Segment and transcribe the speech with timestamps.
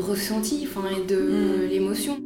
[0.00, 2.18] ressenti enfin, et de l'émotion.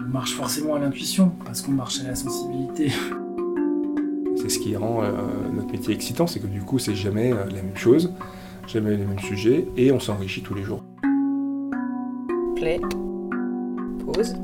[0.00, 2.90] On marche forcément à l'intuition, parce qu'on marche à la sensibilité.
[4.36, 5.10] C'est ce qui rend euh,
[5.52, 8.12] notre métier excitant, c'est que du coup, c'est jamais euh, la même chose,
[8.66, 10.84] jamais les mêmes sujets, et on s'enrichit tous les jours.
[12.54, 12.78] Play,
[14.04, 14.36] pause,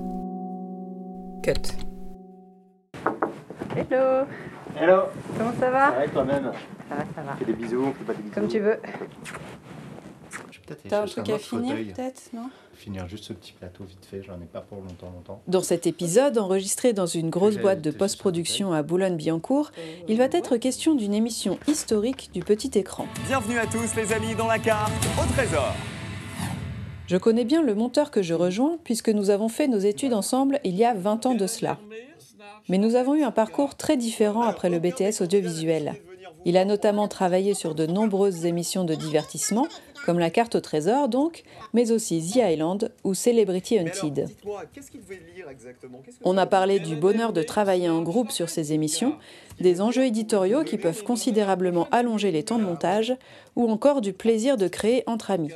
[1.42, 1.52] cut.
[3.76, 4.26] Hello,
[4.80, 5.02] Hello
[5.36, 5.90] comment ça va?
[5.90, 6.50] Va toi-même?
[6.88, 7.32] Ça va, ça va.
[7.34, 8.78] On fait des bisous, on fait pas des bisous Comme tu veux.
[10.88, 11.92] T'as un truc à finir fauteuil.
[11.92, 12.48] peut-être, non?
[12.74, 15.42] Finir juste ce petit plateau vite fait, j'en ai pas pour longtemps, longtemps.
[15.46, 19.72] Dans cet épisode, enregistré dans une grosse J'ai boîte de post-production à Boulogne-Billancourt,
[20.08, 23.06] il va être question d'une émission historique du petit écran.
[23.26, 25.74] Bienvenue à tous les amis dans la carte au trésor.
[27.06, 30.60] Je connais bien le monteur que je rejoins puisque nous avons fait nos études ensemble
[30.64, 31.78] il y a 20 ans de cela.
[32.68, 35.94] Mais nous avons eu un parcours très différent après le BTS audiovisuel.
[36.44, 39.66] Il a notamment travaillé sur de nombreuses émissions de divertissement,
[40.04, 44.28] comme La carte au trésor donc, mais aussi The Island ou Celebrity Hunted.
[46.24, 49.16] On a parlé du bonheur de travailler en groupe sur ces émissions,
[49.60, 53.14] des enjeux éditoriaux qui peuvent considérablement allonger les temps de montage,
[53.56, 55.52] ou encore du plaisir de créer entre amis.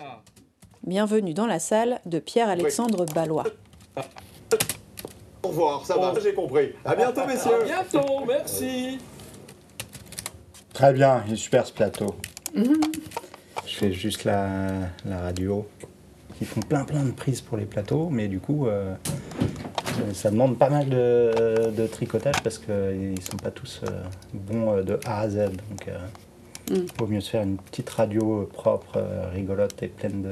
[0.84, 3.44] Bienvenue dans la salle de Pierre-Alexandre Ballois.
[5.42, 6.72] Au revoir, ça va, j'ai compris.
[6.84, 7.64] À bientôt messieurs.
[7.64, 8.98] bientôt, merci
[10.72, 12.14] Très bien, il est super ce plateau.
[12.54, 12.62] Je
[13.76, 14.58] fais juste la,
[15.04, 15.66] la radio.
[16.40, 18.94] Ils font plein plein de prises pour les plateaux, mais du coup, euh,
[20.00, 24.02] euh, ça demande pas mal de, de tricotage parce qu'ils sont pas tous euh,
[24.34, 25.36] bons de A à Z.
[25.70, 25.98] Donc, euh,
[26.68, 26.84] Mm.
[26.98, 28.98] vaut mieux se faire une petite radio propre,
[29.32, 30.26] rigolote et pleine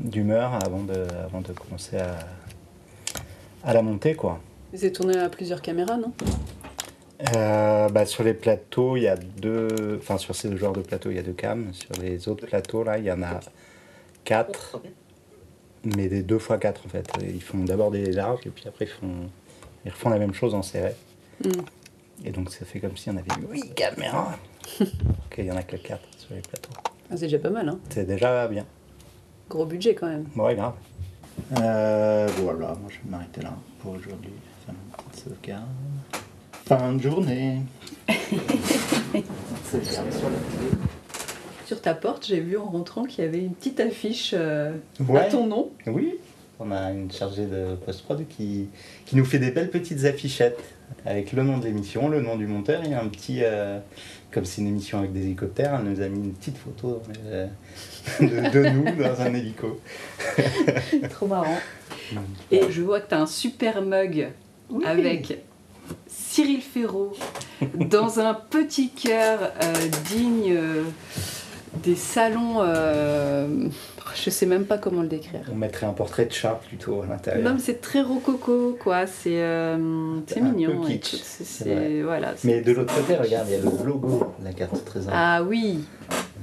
[0.00, 0.94] d'humeur avant de,
[1.24, 2.18] avant de commencer à,
[3.62, 4.40] à la monter, quoi.
[4.74, 6.12] C'est tourné à plusieurs caméras, non?
[7.34, 9.98] Euh, bah, sur les plateaux, il y a deux.
[9.98, 11.72] Enfin, sur ces genres de plateaux, il y a deux cams.
[11.72, 13.40] Sur les autres plateaux, là, il y en a
[14.24, 14.80] quatre.
[15.84, 17.08] Mais des deux fois quatre, en fait.
[17.22, 19.30] Ils font d'abord des larges et puis après, ils, font...
[19.84, 20.94] ils refont la même chose en serré.
[21.44, 21.50] Mm.
[22.24, 24.38] Et donc, ça fait comme s'il y en avait huit caméras.
[24.80, 26.70] Ok, il y en a que quatre sur les plateaux.
[27.10, 28.64] Ah, C'est déjà pas mal, hein C'est déjà bien.
[29.48, 30.26] Gros budget quand même.
[30.36, 30.74] Ouais, grave.
[31.58, 34.32] Euh, voilà, moi je vais m'arrêter là pour aujourd'hui.
[34.64, 35.64] Faire une petite sauvegarde.
[36.78, 37.58] Fin de journée.
[41.66, 45.02] Sur ta porte, j'ai vu en rentrant qu'il y avait une petite affiche euh, à
[45.12, 45.28] Ouais.
[45.28, 45.70] ton nom.
[45.86, 46.14] Oui,
[46.58, 48.68] on a une chargée de post-prod qui,
[49.04, 50.58] qui nous fait des belles petites affichettes
[51.04, 53.40] avec le nom de l'émission, le nom du monteur et un petit.
[53.42, 53.78] euh,
[54.30, 57.46] comme c'est une émission avec des hélicoptères, elle nous a mis une petite photo euh,
[58.20, 59.78] de, de nous dans un hélico.
[61.10, 61.58] Trop marrant.
[62.50, 64.28] Et je vois que tu as un super mug
[64.70, 64.84] Oui.
[64.86, 65.38] avec
[66.06, 67.12] Cyril Ferraud
[67.74, 70.84] dans un petit cœur euh, digne euh,
[71.82, 72.60] des salons.
[74.12, 75.40] Euh, je sais même pas comment le décrire.
[75.50, 77.44] On mettrait un portrait de chat plutôt à l'intérieur.
[77.44, 79.06] Non, mais c'est très rococo, quoi.
[79.06, 80.82] C'est euh, Un peu mignon.
[80.82, 81.16] kitsch,
[82.04, 82.34] voilà.
[82.44, 85.12] Mais de l'autre côté, regarde, il y a le logo de la carte trésor.
[85.14, 85.80] Ah oui.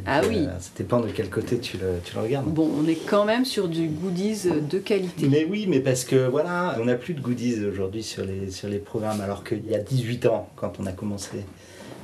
[0.06, 0.46] ah oui.
[0.48, 2.48] Euh, ça dépend de quel côté tu le, tu le regardes.
[2.48, 5.28] Bon, on est quand même sur du goodies de qualité.
[5.30, 8.68] Mais oui, mais parce que voilà, on n'a plus de goodies aujourd'hui sur les, sur
[8.68, 11.46] les programmes, alors qu'il y a 18 ans, quand on a commencé.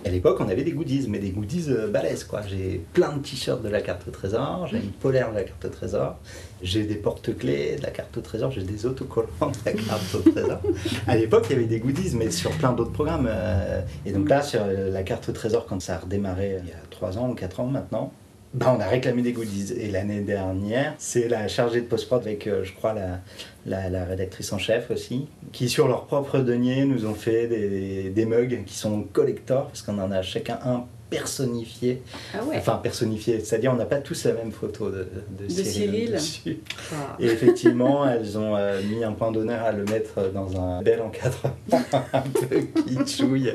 [0.05, 2.41] À l'époque, on avait des goodies, mais des goodies euh, balèzes, quoi.
[2.43, 5.65] J'ai plein de t-shirts de la carte au trésor, j'ai une polaire de la carte
[5.65, 6.19] au trésor,
[6.61, 10.29] j'ai des porte-clés de la carte au trésor, j'ai des autocollants de la carte au
[10.29, 10.59] trésor.
[11.07, 13.27] À l'époque, il y avait des goodies, mais sur plein d'autres programmes.
[13.27, 16.69] euh, et donc là, sur la carte au trésor, quand ça a redémarré euh, il
[16.69, 18.13] y a 3 ans ou 4 ans maintenant,
[18.55, 19.73] bah, on a réclamé des goodies.
[19.79, 23.19] Et l'année dernière, c'est la chargée de post-prod avec, euh, je crois, la,
[23.65, 28.09] la, la rédactrice en chef aussi, qui sur leur propre denier nous ont fait des,
[28.09, 32.01] des mugs qui sont collector, parce qu'on en a chacun un personnifié.
[32.33, 32.55] Ah ouais.
[32.57, 35.07] Enfin, personnifié, c'est-à-dire on n'a pas tous la même photo de,
[35.39, 36.13] de, De Cyril.
[36.13, 36.57] dessus.
[36.93, 37.15] Ah.
[37.19, 41.01] Et effectivement, elles ont euh, mis un point d'honneur à le mettre dans un bel
[41.01, 41.53] encadrement
[42.13, 43.53] un peu kitschouille.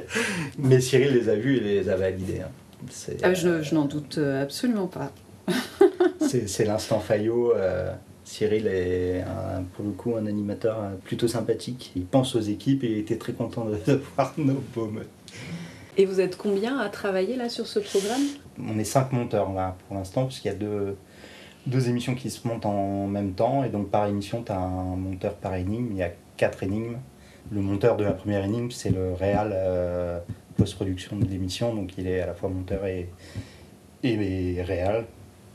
[0.58, 2.40] Mais Cyril les a vus et les a validés.
[2.44, 2.50] hein.
[3.22, 5.10] Ah, je, je n'en doute euh, absolument pas.
[6.20, 7.52] c'est- l'instant Fayot.
[7.54, 7.92] euh,
[8.24, 11.92] Cyril est un- pour le coup un animateur euh, plutôt sympathique.
[11.96, 15.02] Il pense aux équipes et il était très content de, voir nos baumes.
[15.96, 18.22] Et vous êtes combien à travailler là sur ce programme?
[18.64, 20.96] On est cinq monteurs là pour l'instant, puisqu'il y a deux,
[21.66, 23.64] deux émissions qui se montent en même temps.
[23.64, 25.88] Et donc par émission, tu as un monteur par énigme.
[25.90, 26.98] Il y a quatre énigmes.
[27.50, 30.20] Le monteur de la première énigme, c'est le réal euh,
[30.60, 31.74] post-production de l'émission.
[31.74, 33.08] Donc il est à la fois monteur et,
[34.02, 35.06] et, et réal.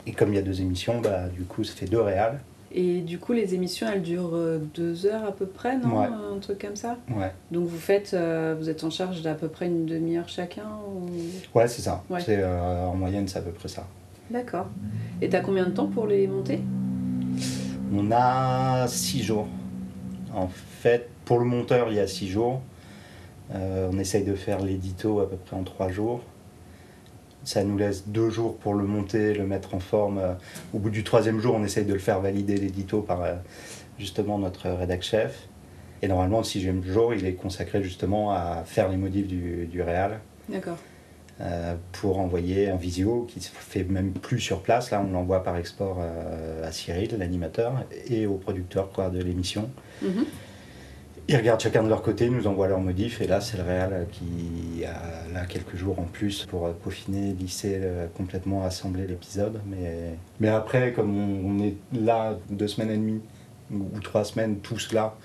[0.08, 2.40] Et comme il y a deux émissions, bah, du coup, ça fait deux réals.
[2.78, 6.00] Et du coup, les émissions, elles durent euh, deux heures à peu près, non?
[6.00, 6.08] Ouais.
[6.36, 6.98] Un truc comme ça?
[7.10, 10.68] Ouais, Donc vous faites, euh, vous êtes en charge d'à peu près une demi-heure chacun
[10.86, 11.08] ou...
[11.58, 12.04] ouais c'est ça.
[12.10, 12.20] Ouais.
[12.20, 13.88] C'est, euh, en moyenne, c'est à peu près ça.
[14.30, 14.68] D'accord.
[15.22, 16.60] Et t'as combien de temps pour les monter?
[17.94, 19.48] On a six jours.
[20.34, 22.62] En fait, pour le monteur, il y a six jours.
[23.54, 26.22] Euh, on essaye de faire l'édito à peu près en trois jours.
[27.44, 30.20] Ça nous laisse deux jours pour le monter, le mettre en forme.
[30.74, 33.36] Au bout du troisième jour, on essaye de le faire valider l'édito par euh,
[34.00, 35.48] justement notre rédac chef.
[36.02, 39.82] Et normalement, le sixième jour, il est consacré justement à faire les modifs du, du
[39.82, 40.20] réal
[40.50, 40.78] D'accord.
[41.40, 44.90] euh, pour envoyer en visio, qui se fait même plus sur place.
[44.92, 47.74] Là, on l'envoie par export euh, à Cyril, l'animateur,
[48.08, 49.70] et au producteur quoi, de l'émission.
[50.02, 50.26] Mhm.
[51.28, 54.06] Ils regardent chacun de leur côté, nous envoient leurs modifs, et là, c'est le réal
[54.12, 59.60] qui a là quelques jours en plus pour euh, peaufiner, lisser, euh, complètement assembler l'épisode.
[60.40, 63.22] Mais, après, comme on, est là deux semaines et demie,
[63.72, 65.16] ou, trois semaines, tous là,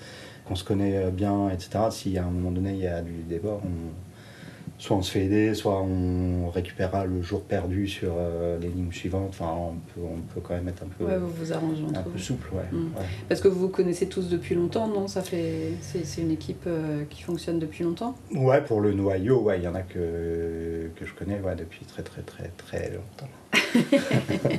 [0.47, 3.23] qu'on se connaît euh, bien, etc., si à un moment donné il y a du
[3.45, 3.59] on,
[4.81, 9.27] soit on se fait aider, soit on récupérera le jour perdu sur euh, l'énigme suivante.
[9.29, 12.01] Enfin, on peut, on peut quand même être un peu, Ouais, vous vous arrangez un
[12.01, 12.47] peu souple.
[12.51, 12.63] Ouais.
[12.71, 12.85] Mm.
[12.97, 13.05] Ouais.
[13.29, 15.07] Parce que vous vous connaissez tous depuis longtemps, non?
[15.07, 18.15] Ça fait, c'est c'est une équipe euh, qui fonctionne depuis longtemps?
[18.33, 21.85] Ouais, pour le noyau, ouais, il y en a que, que je connais ouais, depuis
[21.85, 23.29] très très très très longtemps.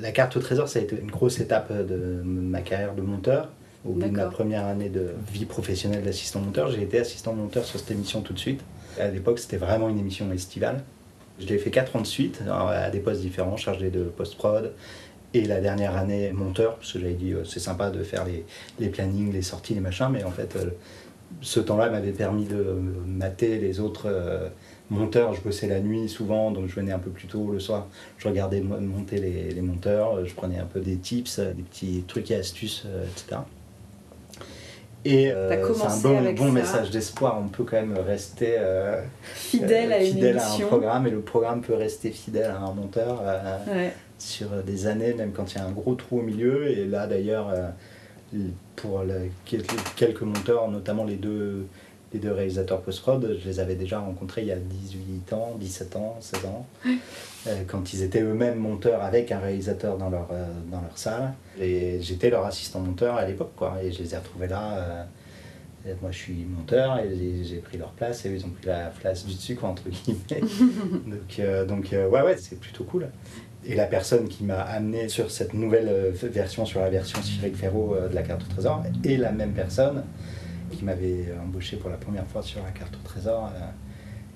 [0.00, 3.48] la carte au trésor, ça a été une grosse étape de ma carrière de monteur.
[3.86, 7.64] Au bout de ma première année de vie professionnelle d'assistant monteur, j'ai été assistant monteur
[7.64, 8.62] sur cette émission tout de suite.
[9.00, 10.82] À l'époque, c'était vraiment une émission estivale.
[11.40, 14.72] Je l'ai fait 4 ans de suite, à des postes différents, chargé de post-prod.
[15.32, 18.44] Et la dernière année, monteur, parce que j'avais dit, euh, c'est sympa de faire les,
[18.78, 20.70] les plannings, les sorties, les machins, mais en fait, euh,
[21.40, 22.62] ce temps-là m'avait permis de
[23.04, 24.48] mater les autres euh,
[24.90, 25.34] monteurs.
[25.34, 27.88] Je bossais la nuit souvent, donc je venais un peu plus tôt le soir.
[28.16, 32.04] Je regardais mo- monter les, les monteurs, je prenais un peu des tips, des petits
[32.06, 33.40] trucs et astuces, etc.
[35.06, 36.52] Et euh, c'est un bon, avec bon ça.
[36.52, 37.38] message d'espoir.
[37.44, 39.02] On peut quand même rester euh,
[39.34, 42.72] Fidèle euh, à une à un programme, et le programme peut rester fidèle à un
[42.72, 43.20] monteur.
[43.22, 43.92] euh, Ouais.
[44.18, 46.68] sur des années, même quand il y a un gros trou au milieu.
[46.70, 47.48] Et là, d'ailleurs,
[48.76, 49.02] pour
[49.96, 51.66] quelques monteurs, notamment les deux,
[52.14, 55.96] les deux réalisateurs post-prod, je les avais déjà rencontrés il y a 18 ans, 17
[55.96, 60.46] ans, 16 ans, euh, quand ils étaient eux-mêmes monteurs avec un réalisateur dans leur, euh,
[60.70, 61.34] dans leur salle.
[61.60, 63.76] Et j'étais leur assistant monteur à l'époque, quoi.
[63.82, 64.78] Et je les ai retrouvés là.
[64.78, 65.04] euh,
[66.00, 68.86] moi, je suis monteur et j'ai- pris leur place et eux, ils ont pris la
[68.86, 70.40] place du dessus, quoi, entre guillemets.
[71.06, 73.08] donc, donc ouais, ouais, c'est plutôt cool.
[73.66, 77.96] Et la personne qui m'a amené sur cette nouvelle version, sur la version Cyril Ferro
[78.10, 80.04] de la carte au trésor, est la même personne
[80.76, 83.60] qui m'avait embauché pour la première fois sur la carte au trésor euh,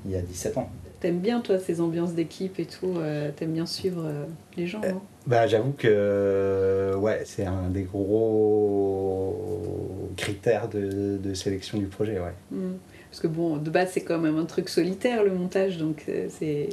[0.04, 0.70] il y a 17 ans.
[1.00, 4.24] T'aimes bien, toi, ces ambiances d'équipe et tout euh, T'aimes bien suivre euh,
[4.56, 5.00] les gens, non?
[5.26, 9.36] Bah, j'avoue que ouais, c'est un des gros
[10.16, 12.18] critères de, de sélection du projet.
[12.18, 12.34] Ouais.
[12.50, 12.72] Mm.
[13.10, 16.70] Parce que bon, de base, c'est quand même un truc solitaire, le montage, donc c'est...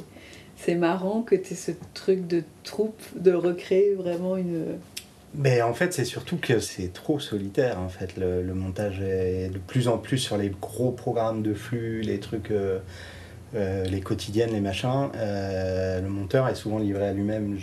[0.76, 4.78] Marrant que tu ce truc de troupe, de recréer vraiment une...
[5.34, 7.78] Mais en fait, c'est surtout que c'est trop solitaire.
[7.78, 12.00] En fait, le, montage est de plus en plus sur les gros programmes de flux,
[12.00, 12.78] les trucs, euh,
[13.54, 15.10] euh, les quotidiennes, les machins.
[15.14, 17.58] Euh, le monteur est souvent livré à lui-même,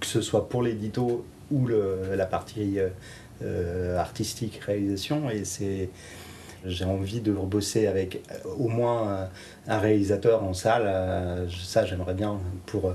[0.00, 2.78] que ce soit pour l'édito ou le- la partie
[3.96, 5.30] artistique, réalisation.
[5.30, 5.90] Et c'est
[6.64, 8.22] j'ai envie de rebosser avec
[8.58, 9.28] au moins
[9.68, 11.46] un réalisateur en salle.
[11.62, 12.92] ça, j'aimerais bien pour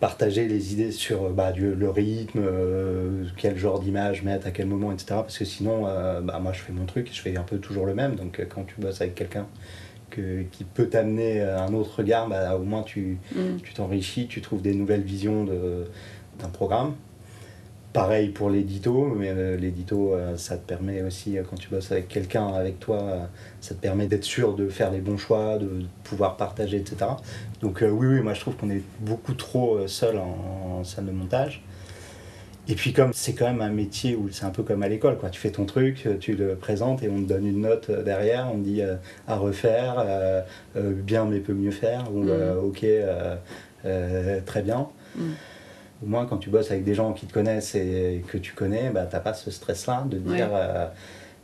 [0.00, 4.50] partager les idées sur euh, bah, du- le rythme, euh, quel genre d'image mettre, à
[4.50, 5.06] quel moment, etc.
[5.22, 7.86] Parce que sinon, euh, bah, moi, je fais mon truc, je fais un peu toujours
[7.86, 8.14] le même.
[8.14, 9.46] Donc, quand tu bosses avec quelqu'un
[10.10, 13.56] que- qui peut t'amener un autre regard, bah, au moins tu Mm.
[13.62, 15.86] tu t'enrichis, tu trouves des nouvelles visions de-
[16.38, 16.94] d'un programme.
[17.96, 21.90] Pareil pour l'édito, mais euh, l'édito, euh, ça te permet aussi, euh, quand tu bosses
[21.90, 23.28] avec quelqu'un, avec toi,
[23.62, 25.70] ça te permet d'être sûr de faire les bons choix, de
[26.04, 26.96] pouvoir partager, etc.
[27.62, 31.10] Donc oui, oui, moi je trouve qu'on est beaucoup trop seul en, en salle de
[31.10, 31.62] montage.
[32.68, 35.16] Et puis comme c'est quand même un métier où c'est un peu comme à l'école,
[35.16, 35.30] quoi.
[35.30, 38.58] Tu fais ton truc, tu le présentes et on te donne une note derrière, on
[38.58, 38.82] te dit
[39.26, 40.04] à refaire,
[40.74, 42.28] bien mais peut mieux faire, ou Mm.
[42.28, 44.88] euh, ok, très bien.
[45.16, 45.22] Mm.
[46.02, 48.90] Au moins quand tu bosses avec des gens qui te connaissent et que tu connais,
[48.90, 50.36] bah, t'as pas ce stress-là de Ouais.
[50.36, 50.86] dire euh,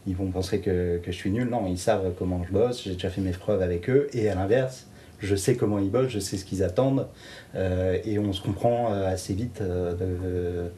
[0.06, 1.48] ils vont penser que, que je suis nul.
[1.48, 4.08] Non, ils savent comment je bosse, j'ai déjà fait mes preuves avec eux.
[4.12, 4.86] Et à l'inverse,
[5.20, 7.06] je sais comment ils bossent, je sais ce qu'ils attendent.
[7.54, 9.60] euh, et on se comprend euh, assez vite.
[9.62, 10.68] euh,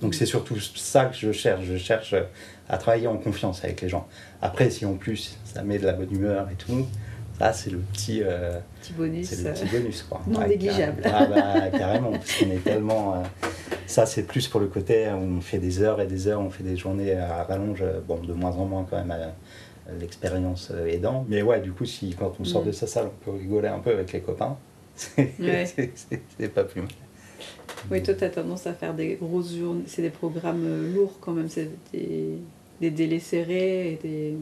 [0.00, 1.64] donc c'est surtout ça que je cherche.
[1.64, 2.14] Je cherche
[2.68, 4.06] à travailler en confiance avec les gens.
[4.42, 6.86] Après, si en plus ça met de la bonne humeur et tout,
[7.38, 9.28] ça c'est le petit, euh, Petit bonus.
[9.28, 10.20] c'est le euh, petit bonus quoi.
[10.26, 11.02] non négligeable.
[11.04, 13.14] Ah bah, carrément, parce qu'on est tellement.
[13.14, 13.18] euh,
[13.86, 16.50] ça c'est plus pour le côté où on fait des heures et des heures, on
[16.50, 17.82] fait des journées à rallonge.
[18.06, 19.10] Bon, de moins en moins quand même.
[19.10, 19.32] à-
[19.98, 21.24] l'expérience aidant.
[21.30, 22.66] Mais ouais, du coup, si quand on sort Mm.
[22.66, 24.58] de sa salle, on peut rigoler un peu avec les copains,
[24.94, 26.48] c'est Ouais.
[26.48, 26.90] pas plus mal.
[27.90, 29.84] Oui, toi, tu as tendance à faire des grosses journées.
[29.86, 31.48] C'est des programmes lourds quand même.
[31.48, 32.34] C'est des,
[32.82, 34.36] des délais serrés et des.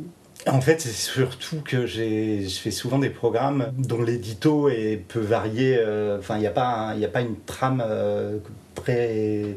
[0.47, 5.19] En fait, c'est surtout que j'ai, je fais souvent des programmes dont l'édito est- peut
[5.21, 5.76] varier.
[5.78, 8.38] euh, Enfin, il n'y a, pas un- y a pas une trame euh,
[8.75, 9.57] très.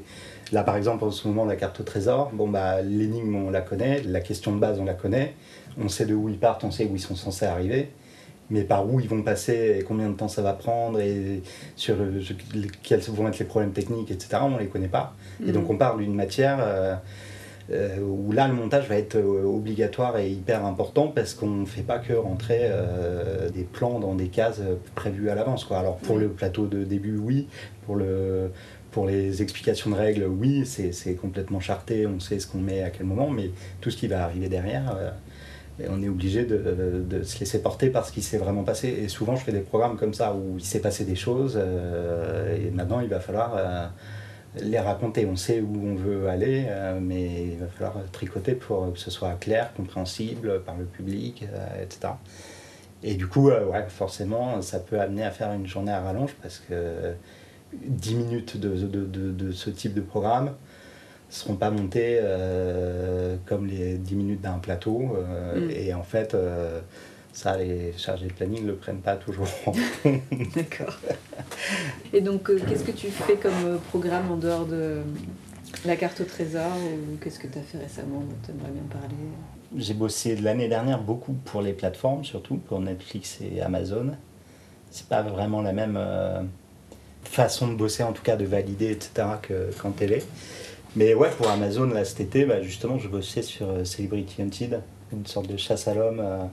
[0.51, 3.62] Là, par exemple, en ce moment, la carte au trésor, bon, bah, l'énigme, on la
[3.62, 5.36] connaît, la question de base, on la connaît,
[5.79, 7.89] on sait de où ils partent, on sait où ils sont censés arriver,
[8.50, 11.43] mais par où ils vont passer et combien de temps ça va prendre et
[11.75, 12.19] sur le-
[12.81, 15.13] quels vont être les problèmes techniques, etc., on ne les connaît pas.
[15.45, 15.53] Et Mm.
[15.53, 16.57] donc, on parle d'une matière.
[16.62, 16.95] euh,
[18.01, 21.83] où là le montage va être euh, obligatoire et hyper important parce qu'on ne fait
[21.83, 25.65] pas que rentrer euh, des plans dans des cases euh, prévues à l'avance.
[25.65, 25.79] quoi.
[25.79, 27.47] Alors pour le plateau de début, oui.
[27.85, 28.51] Pour, le,
[28.91, 30.65] pour les explications de règles, oui.
[30.65, 33.97] C'est c'est complètement charté, on sait ce qu'on met à quel moment, mais tout ce
[33.97, 35.11] qui va arriver derrière, euh,
[35.89, 38.88] on est obligé de, de se laisser porter par ce qui s'est vraiment passé.
[38.89, 42.55] Et souvent, je fais des programmes comme ça où il s'est passé des choses euh,
[42.57, 43.88] et maintenant il va falloir euh,
[44.56, 45.25] les raconter.
[45.25, 49.12] On sait où on veut aller, euh, mais il va falloir tricoter pour que ce
[49.12, 52.13] soit clair, compréhensible par le public, euh, etc.
[53.03, 56.36] Et du coup, euh, ouais, forcément, ça peut amener à faire une journée à rallonge
[56.41, 57.13] parce que
[57.74, 63.36] 10 minutes de, de, de, de ce type de programme ne seront pas montées euh,
[63.46, 65.15] comme les 10 minutes d'un plateau.
[65.15, 65.72] euh, Mm.
[65.72, 66.82] Et en fait, euh,
[67.33, 69.79] ça, les chargés de planning ne le prennent pas toujours en compte.
[70.55, 70.98] D'accord.
[72.13, 74.98] Et donc, euh, qu'est-ce que tu fais comme euh, programme en dehors de
[75.86, 78.83] la carte au trésor ou qu'est-ce que tu as fait récemment dont tu aimerais bien
[78.91, 79.15] parler?
[79.77, 84.12] J'ai bossé l'année dernière beaucoup pour les plateformes, surtout pour Netflix et Amazon.
[84.91, 86.41] C'est pas vraiment la même euh,
[87.24, 90.24] façon de bosser, en tout cas de valider, etc., que- qu'en télé.
[90.95, 94.81] Mais ouais, pour Amazon, là, cet été, bah, justement, je bossais sur euh, Celebrity Hunted,
[95.13, 96.43] une sorte de chasse à l'homme euh,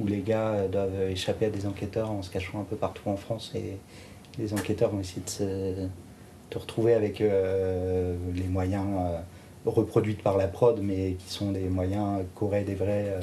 [0.00, 3.16] où les gars doivent échapper à des enquêteurs en se cachant un peu partout en
[3.16, 3.78] France et
[4.38, 5.88] les enquêteurs vont essayer de se
[6.50, 9.20] de retrouver avec euh, les moyens euh,
[9.64, 13.20] reproduits par la prod, mais qui sont des moyens qu'auraient des vrais, euh,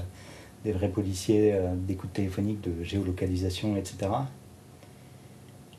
[0.66, 4.12] des vrais policiers d'écoute téléphonique, de géolocalisation, etc.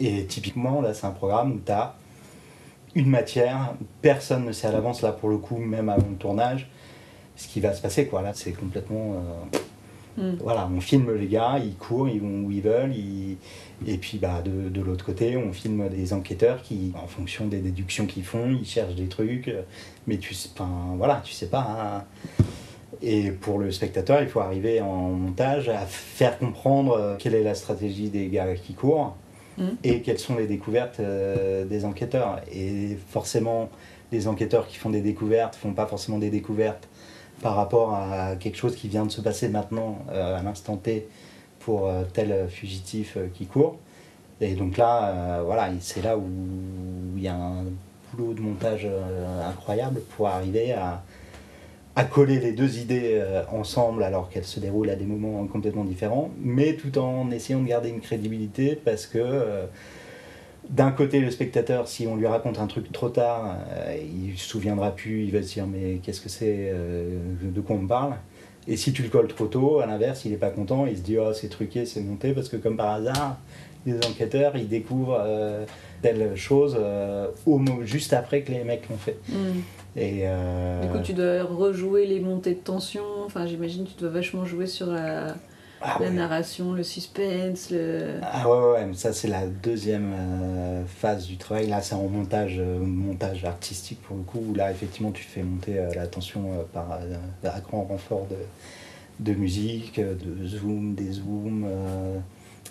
[0.00, 1.94] Et typiquement, là, c'est un programme où tu as
[2.94, 6.68] une matière, personne ne sait à l'avance, là, pour le coup, même avant le tournage,
[7.36, 8.22] ce qui va se passer, quoi.
[8.22, 9.16] Là, c'est complètement...
[10.16, 10.34] Mm.
[10.42, 13.36] voilà, on filme les gars, ils courent, ils vont où ils veulent, ils-
[13.86, 17.58] et puis bah, de, de l'autre côté, on filme des enquêteurs qui, en fonction des
[17.58, 19.52] déductions qu'ils font, ils cherchent des trucs,
[20.06, 20.50] mais tu sais,
[20.96, 21.66] voilà, tu sais pas.
[21.98, 22.04] hein.
[23.02, 27.42] Et pour le spectateur, il faut arriver en montage à faire comprendre euh, quelle est
[27.42, 29.16] la stratégie des gars qui courent
[29.56, 29.62] Mm.
[29.84, 32.40] et quelles sont les découvertes euh, des enquêteurs.
[32.52, 33.68] Et forcément,
[34.10, 36.88] les enquêteurs qui font des découvertes font pas forcément des découvertes
[37.44, 41.06] par rapport à quelque chose qui vient de se passer maintenant, euh, à l'instant T,
[41.60, 43.76] pour euh, tel fugitif euh, qui court.
[44.40, 46.24] Et donc là, voilà, c'est là où
[47.16, 47.64] il y a un
[48.14, 48.86] boulot de montage
[49.46, 51.02] incroyable pour arriver à,
[51.94, 53.22] à coller les deux idées
[53.52, 57.68] ensemble alors qu'elles se déroulent à des moments complètement différents, mais tout en essayant de
[57.68, 59.68] garder une crédibilité parce que
[60.70, 64.48] d'un côté, le spectateur, si on lui raconte un truc trop tard, euh, il se
[64.48, 67.88] souviendra plus, il va se dire mais qu'est-ce que c'est, euh, de quoi on me
[67.88, 68.14] parle?
[68.66, 71.02] Et si tu le colles trop tôt, à l'inverse, il n'est pas content, il se
[71.02, 73.38] dit oh c'est truqué, c'est monté, parce que comme par hasard,
[73.86, 75.64] les enquêteurs, ils découvrent euh,
[76.02, 79.18] telle chose euh, au juste après que les mecs l'ont fait.
[79.28, 79.34] Mm.
[79.96, 83.04] Et, euh, Du coup, tu dois rejouer les montées de tension.
[83.24, 85.34] Enfin, j'imagine que tu dois vachement jouer sur la,
[85.86, 88.14] Ah la narration, le suspense, le...
[88.22, 91.66] Ah ouais, ouais, ouais, ça c'est la deuxième euh, phase du travail.
[91.66, 95.42] Là, c'est en montage, euh, montage artistique pour le coup, où là, effectivement, tu fais
[95.42, 96.86] monter euh, la tension euh, par
[97.44, 98.36] à grand renfort de,
[99.30, 102.18] de musique, de zoom, des zooms, euh,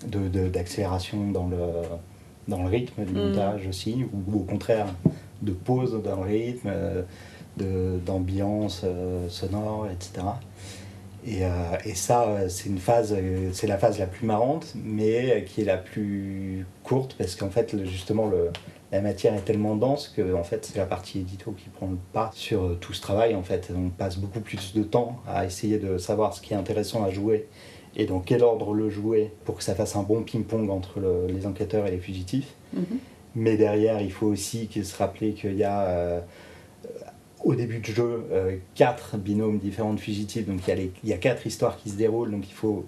[0.07, 1.57] de, de- d'accélération dans le,
[2.47, 3.27] dans le rythme du Mhm.
[3.27, 4.87] montage aussi, ou, au contraire,
[5.43, 6.71] de pause dans le rythme,
[7.57, 8.83] d'ambiance
[9.29, 10.25] sonore, etc.
[11.25, 11.49] Et, euh,
[11.85, 15.61] et ça, euh, c'est une phase, euh, c'est la phase la plus marrante, mais qui
[15.61, 18.49] est la plus courte parce qu'en fait, justement, le,
[18.91, 21.97] la matière est tellement dense que en fait, c'est la partie édito qui prend le
[22.11, 23.35] pas sur tout ce travail.
[23.35, 26.57] En fait, on passe beaucoup plus de temps à essayer de savoir ce qui est
[26.57, 27.47] intéressant à jouer
[27.95, 31.27] et dans quel ordre le jouer pour que ça fasse un bon ping-pong entre le-
[31.27, 32.53] les enquêteurs et les fugitifs.
[32.73, 32.85] Mhm.
[33.35, 36.19] Mais derrière, il faut aussi se rappeler qu'il y a euh,
[37.43, 40.47] au début du jeu euh, quatre binômes différents de fugitifs.
[40.47, 42.31] Donc il y, a les- il y a quatre histoires qui se déroulent.
[42.31, 42.85] Donc il faut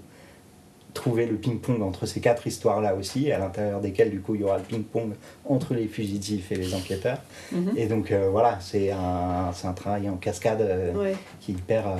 [0.93, 4.43] trouver le ping-pong entre ces quatre histoires-là aussi, à l'intérieur desquelles du coup il y
[4.45, 5.11] aura le ping-pong
[5.43, 7.19] entre les fugitifs et les enquêteurs.
[7.51, 7.73] Mhm.
[7.75, 11.15] Et donc euh, voilà, c'est un, travail en cascade euh, Ouais.
[11.41, 11.87] qui est hyper...
[11.89, 11.97] euh,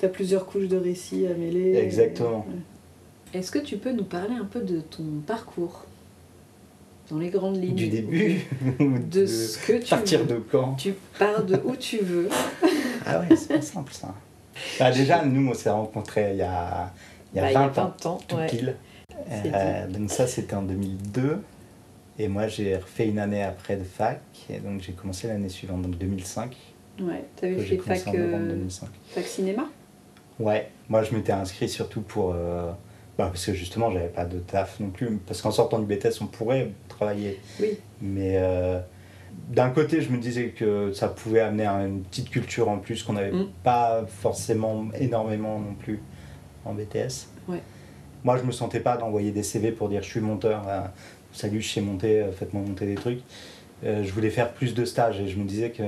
[0.00, 1.76] T'as plusieurs couches de récits à mêler.
[1.76, 2.46] Exactement.
[2.48, 3.38] Ouais.
[3.38, 5.84] Est-ce que tu peux nous parler un peu de ton parcours?
[7.10, 8.40] Dans les grandes lignes du début,
[9.10, 10.26] De ce que tu partir veux.
[10.26, 12.28] de quand Tu pars de où tu veux.
[13.10, 14.14] Ah ouais, c'est pas simple ça.
[14.78, 16.92] Bah, déjà, nous, on s'est rencontrés il y a,
[17.32, 18.46] il y a, Bah, il y a 20, ans, 20 tout ouais.
[18.48, 18.76] pile.
[19.30, 21.38] Euh, donc ça, c'était en 2002.
[22.18, 24.20] Et moi, j'ai refait une année après de fac.
[24.50, 26.54] Et donc, j'ai commencé l'année suivante, donc 2005.
[27.00, 28.88] Ouais, t'avais fait fac, euh, 2005.
[29.14, 29.66] fac cinéma?
[30.38, 32.32] Ouais, moi, je m'étais inscrit surtout pour...
[32.34, 32.70] euh,
[33.18, 35.18] bah, parce que justement, j'avais pas de taf non plus.
[35.26, 37.40] Parce qu'en sortant du BTS, on pourrait travailler.
[37.60, 37.78] Oui.
[38.00, 38.78] Mais euh,
[39.48, 43.02] d'un côté, je me disais que ça pouvait amener à une petite culture en plus
[43.02, 43.46] qu'on n'avait Mm.
[43.64, 46.00] pas forcément énormément non plus
[46.64, 47.26] en BTS.
[47.48, 47.60] Ouais.
[48.24, 50.80] Moi, je me sentais pas d'envoyer des CV pour dire je suis monteur, euh,
[51.32, 53.20] salut, je sais monter, euh, faites-moi monter des trucs.
[53.84, 55.82] Je voulais faire plus de stages et je me disais que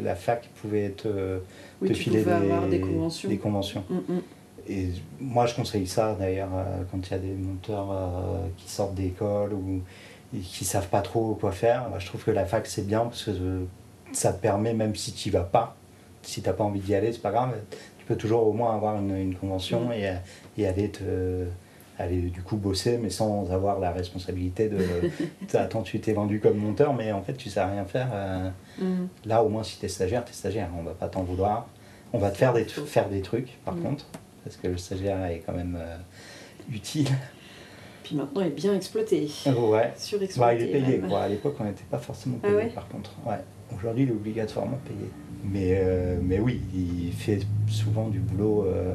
[0.00, 1.38] la fac pouvait être, euh,
[1.82, 3.28] Oui, te tu filer pouvais avoir des conventions.
[3.28, 3.82] des conventions.
[3.90, 4.20] Mm, mm.
[4.68, 4.88] Et
[5.20, 8.94] moi, je conseille ça d'ailleurs euh, quand il y a des monteurs euh, qui sortent
[8.94, 9.80] d'école ou
[10.42, 11.88] qui savent pas trop quoi faire.
[11.88, 13.64] Moi, je trouve que la fac c'est bien parce que euh,
[14.12, 15.76] ça te permet, même si tu vas pas,
[16.22, 17.54] si t'as pas envie d'y aller, c'est pas grave,
[17.98, 20.14] tu peux toujours au moins avoir une, une convention et, euh,
[20.58, 21.44] et aller te
[21.98, 24.76] aller du coup bosser mais sans avoir la responsabilité de
[25.56, 29.06] attends tu t'es vendu comme monteur mais en fait tu sais rien faire euh, Mm.
[29.24, 31.66] là au moins si t'es stagiaire t'es stagiaire on va pas t'en vouloir
[32.12, 33.82] on va te faire des, faire des trucs par Mm.
[33.82, 34.04] contre
[34.46, 35.96] parce que le stagiaire est quand même euh,
[36.72, 37.08] utile
[38.04, 39.28] Puis maintenant, il est bien exploité.
[39.46, 40.38] ouais Surexploité.
[40.38, 42.86] bah, il est payé quoi à l'époque on n'était pas forcément Ah payé ouais par
[42.88, 43.40] contre ouais
[43.76, 45.10] aujourd'hui il est obligatoirement payé
[45.44, 48.94] mais euh, mais oui il fait souvent du boulot euh,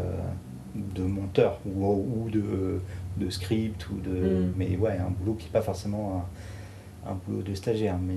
[0.76, 2.80] de monteur ou, ou de,
[3.18, 4.54] de script ou de Mm.
[4.56, 6.26] mais ouais un boulot qui n'est pas forcément
[7.06, 8.16] un, un boulot de stagiaire mais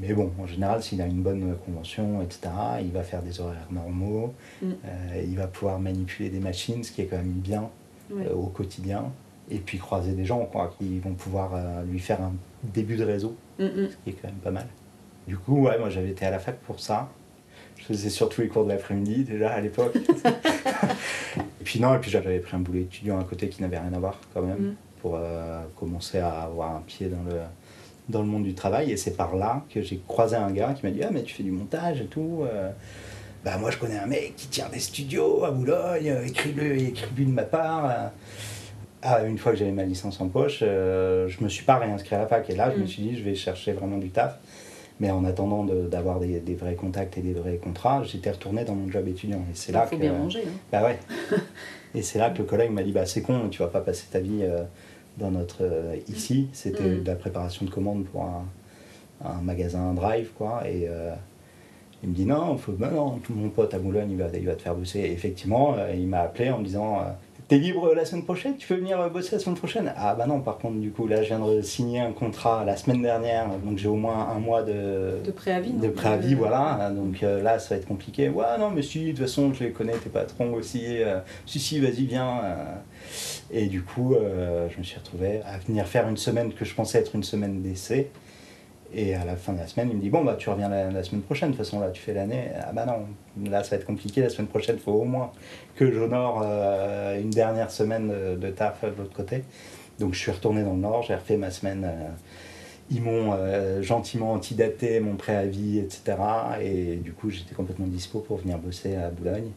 [0.00, 2.48] mais bon, en général, s'il a une bonne convention, etc.,
[2.82, 4.66] il va faire des horaires normaux, Mm.
[4.84, 7.68] euh, il va pouvoir manipuler des machines, ce qui est quand même bien
[8.12, 9.04] euh, au quotidien,
[9.50, 13.04] et puis croiser des gens quoi, qui vont pouvoir euh, lui faire un début de
[13.04, 13.88] réseau, Mm, mm.
[13.90, 14.66] ce qui est quand même pas mal.
[15.26, 17.08] Du coup, ouais, moi j'avais été à la fac pour ça.
[17.78, 19.96] Je faisais surtout les cours de l'après-midi déjà à l'époque.
[21.36, 23.92] et puis non, et puis j'avais pris un boulot étudiant à côté qui n'avait rien
[23.92, 25.18] à voir quand même, pour
[25.78, 27.40] commencer à avoir un pied dans le,
[28.08, 28.90] dans le monde du travail.
[28.92, 31.34] Et c'est par là que j'ai croisé un gars qui m'a dit Ah, mais tu
[31.34, 32.42] fais du montage et tout.
[32.50, 32.70] euh,
[33.44, 37.26] bah, moi, je connais un mec qui tient des studios à Boulogne, euh, écris-le, écris-lui
[37.26, 37.84] de ma part.
[37.86, 38.08] euh.
[39.02, 42.16] Ah, une fois que j'avais ma licence en poche, euh, je me suis pas réinscrit
[42.16, 42.48] à la fac.
[42.50, 42.88] Et là, je me Mm.
[42.88, 44.38] suis dit Je vais chercher vraiment du taf.
[44.98, 48.64] Mais en attendant de- d'avoir des, des vrais contacts et des vrais contrats, j'étais retourné
[48.64, 49.40] dans mon job étudiant.
[49.40, 50.00] Et c'est là faut que.
[50.00, 50.42] bien manger.
[50.46, 50.50] hein.
[50.72, 50.98] Bah ouais.
[51.94, 54.06] Et c'est là que le collègue m'a dit bah c'est con, tu vas pas passer
[54.10, 54.62] ta vie euh,
[55.18, 56.48] dans notre euh, ici.
[56.52, 57.02] C'était Mm.
[57.02, 58.44] de la préparation de commandes pour un,
[59.24, 60.62] un magasin Drive quoi.
[60.68, 61.14] Et euh,
[62.02, 64.46] il me dit non, faut, bah non, tout mon pote à Boulogne il va, il
[64.46, 65.00] va te faire bosser.
[65.00, 67.00] Et effectivement, euh, il m'a appelé en me disant
[67.48, 68.56] T'es libre la semaine prochaine?
[68.56, 69.92] Tu peux venir euh, bosser la semaine prochaine?
[69.96, 72.76] Ah bah non, par contre, du coup, là, je viens de signer un contrat la
[72.76, 75.72] semaine dernière, donc j'ai au moins un mois de, De préavis.
[75.72, 76.90] de préavis, Euh, voilà.
[76.90, 78.28] Donc euh, là, ça va être compliqué.
[78.28, 80.82] Ouais, non, mais si, de toute façon, je les connais, tes patrons aussi.
[81.02, 82.40] euh, si, si, vas-y, viens.
[82.42, 82.64] euh.
[83.52, 84.14] Et du coup,
[84.68, 87.62] je me suis retrouvé à venir faire une semaine que je pensais être une semaine
[87.62, 88.10] d'essai.
[88.94, 91.02] Et à la fin de la semaine, il me dit Bon, bah, tu reviens la,
[91.02, 91.50] semaine prochaine.
[91.50, 92.50] De toute façon, là, tu fais l'année.
[92.60, 94.22] Ah, bah non, là, ça va être compliqué.
[94.22, 95.32] La semaine prochaine, il faut au moins
[95.74, 99.42] que j'honore euh, une dernière semaine de, taf de l'autre côté.
[99.98, 101.84] Donc, je suis retourné dans le Nord, j'ai refait ma semaine.
[101.84, 102.08] euh,
[102.90, 106.16] ils m'ont euh, gentiment antidaté mon préavis, etc.
[106.62, 109.50] Et du coup, j'étais complètement dispo pour venir bosser à Boulogne.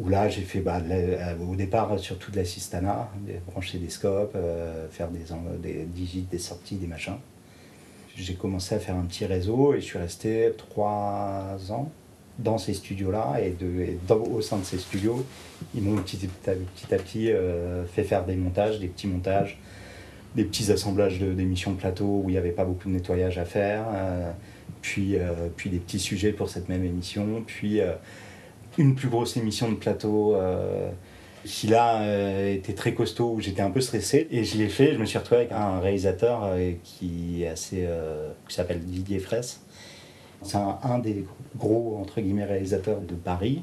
[0.00, 0.80] où là j'ai fait bah,
[1.48, 4.36] au départ surtout de l'assistana, des- brancher des scopes,
[4.90, 5.24] faire des,
[5.86, 7.18] des des sorties, des machins.
[8.18, 11.88] J'ai commencé à faire un petit réseau et je suis resté trois ans
[12.38, 15.24] dans ces studios-là et, de, au sein de ces studios,
[15.74, 19.58] ils m'ont petit, à petit, euh, fait faire des montages, des petits montages,
[20.34, 23.44] des petits assemblages d'émissions de plateau où il n'y avait pas beaucoup de nettoyage à
[23.44, 24.32] faire, euh,
[24.82, 27.80] puis, euh, puis des petits sujets pour cette même émission, puis
[28.78, 30.36] une plus grosse émission de plateau
[31.44, 34.94] qui là euh, était très costaud, où j'étais un peu stressé, et je l'ai fait,
[34.94, 39.60] je me suis retrouvé avec un réalisateur euh, qui assez, euh, qui s'appelle Didier Fraisse.
[40.42, 41.24] C'est un, des
[41.56, 43.62] gros, entre guillemets, réalisateurs de Paris.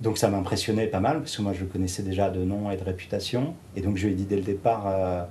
[0.00, 2.76] Donc ça m'impressionnait pas mal, parce que moi je le connaissais déjà de nom et
[2.76, 3.54] de réputation.
[3.76, 5.26] Et donc je lui ai dit dès le départ,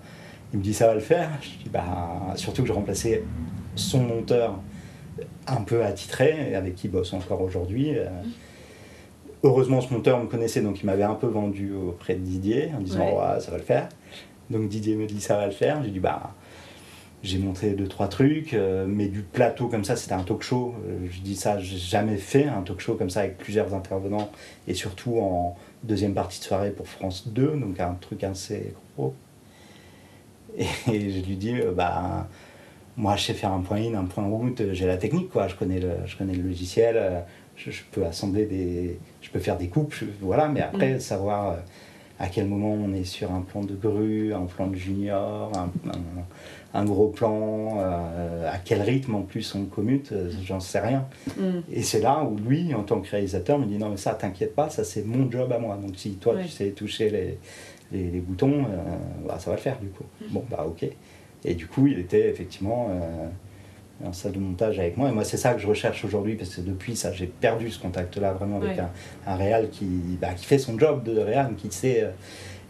[0.54, 1.32] il me dit ça va le faire?
[1.41, 3.23] Je dis bah, surtout que je remplaçais
[3.76, 4.60] son monteur
[5.47, 7.95] un peu attitré, avec qui il bosse encore aujourd'hui.
[9.43, 12.82] Heureusement ce monteur me connaissait, donc il m'avait un peu vendu auprès de Didier, en
[12.82, 13.13] disant Ouais.
[13.13, 13.89] ouais, ça va le faire.
[14.50, 15.84] Donc Didier me dit ça va le faire.
[15.84, 16.34] J'ai dit bah
[17.23, 20.76] j'ai monté deux trois trucs, euh, mais du plateau comme ça, c'était un talk show.
[20.88, 24.30] Euh, je dis ça, j'ai jamais fait un talk show comme ça avec plusieurs intervenants
[24.67, 29.13] et surtout en deuxième partie de soirée pour France 2, donc un truc assez gros.
[30.58, 32.28] Et, je lui dis euh, bah
[32.95, 35.47] moi je sais faire un point in, un point out, euh, j'ai la technique quoi,
[35.47, 37.23] je connais le, je connais le logiciel,
[37.56, 40.99] je, je peux assembler des, je peux faire des coupes, je- voilà, mais après Mm.
[40.99, 41.55] savoir euh,
[42.19, 45.69] à quel moment on est sur un plan de grue, un plan de junior, un,
[45.89, 50.79] un- un gros plan, euh, à quel rythme en plus on commute, euh, j'en sais
[50.79, 51.05] rien.
[51.37, 51.59] Mm.
[51.71, 54.55] Et c'est là où lui, en tant que réalisateur, me dit non mais ça t'inquiète
[54.55, 55.77] pas, ça c'est mon job à moi.
[55.77, 56.43] Donc si toi Ouais.
[56.43, 57.37] tu sais toucher les,
[57.91, 60.03] les, les boutons, euh, bah, ça va le faire du coup.
[60.31, 60.87] Bon bah ok.
[61.45, 62.87] Et du coup il était effectivement
[64.05, 65.10] en salle de montage avec moi.
[65.10, 67.79] Et moi c'est ça que je recherche aujourd'hui parce que depuis ça j'ai perdu ce
[67.79, 68.79] contact-là vraiment avec Ouais.
[68.79, 69.86] un, un réal qui,
[70.21, 72.03] bah, qui fait son job de réal, qui sait...
[72.03, 72.10] euh,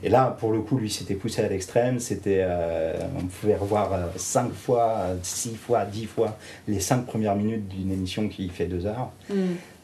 [0.03, 1.99] et là, pour le coup, lui s'était poussé à l'extrême.
[1.99, 6.37] C'était, euh, on pouvait revoir euh, cinq fois, six fois, dix fois
[6.67, 9.09] les cinq premières minutes d'une émission qui fait deux heures.
[9.27, 9.33] Mm.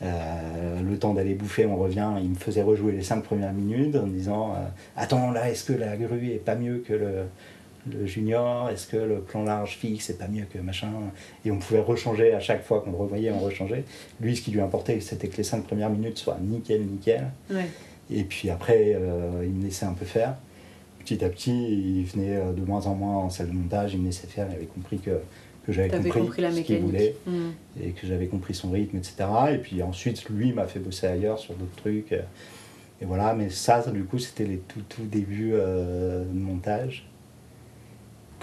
[0.03, 2.09] Euh, le temps d'aller bouffer, on revient.
[2.21, 4.59] Il me faisait rejouer les cinq premières minutes en disant euh,
[4.97, 7.23] Attends, là, est-ce que la grue est pas mieux que le,
[7.91, 10.89] le junior Est-ce que le plan large fixe est pas mieux que machin
[11.45, 13.83] Et on pouvait rechanger à chaque fois qu'on le revoyait, on rechangeait.
[14.21, 17.27] Lui, ce qui lui importait, c'était que les cinq premières minutes soient nickel, nickel.
[17.51, 17.65] Ouais.
[18.11, 20.35] Et puis après, euh, il me laissait un peu faire.
[20.99, 23.99] Petit à petit, il venait euh, de moins en moins en salle de montage, il
[23.99, 25.19] me laissait faire, il avait compris que,
[25.65, 27.49] que j'avais compris, compris la ce qu'il voulait Mm.
[27.81, 29.15] et que j'avais compris son rythme, etc.
[29.53, 32.13] Et puis ensuite, lui m'a fait bosser ailleurs sur d'autres trucs.
[32.13, 32.21] euh,
[33.01, 37.05] Et voilà, mais ça, ça, du coup, c'était les tout, tout débuts euh, de montage.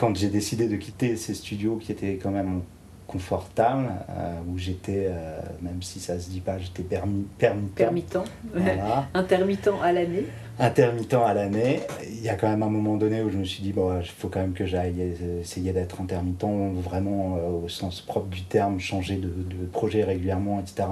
[0.01, 2.63] Quand j'ai décidé de quitter ces studios qui étaient quand même
[3.07, 8.21] confortables, euh, où j'étais, euh, même si ça se dit pas, j'étais permis, permis Permittent.
[8.55, 9.09] Voilà.
[9.15, 10.25] Intermittent à l'année.
[10.59, 11.81] intermittent à l'année.
[12.09, 14.07] Il y a quand même un moment donné où je me suis dit, bon, il
[14.07, 16.47] faut quand même que j'aille essayer d'être intermittent,
[16.83, 20.89] vraiment euh, au sens propre du terme, changer de, de projet régulièrement, etc.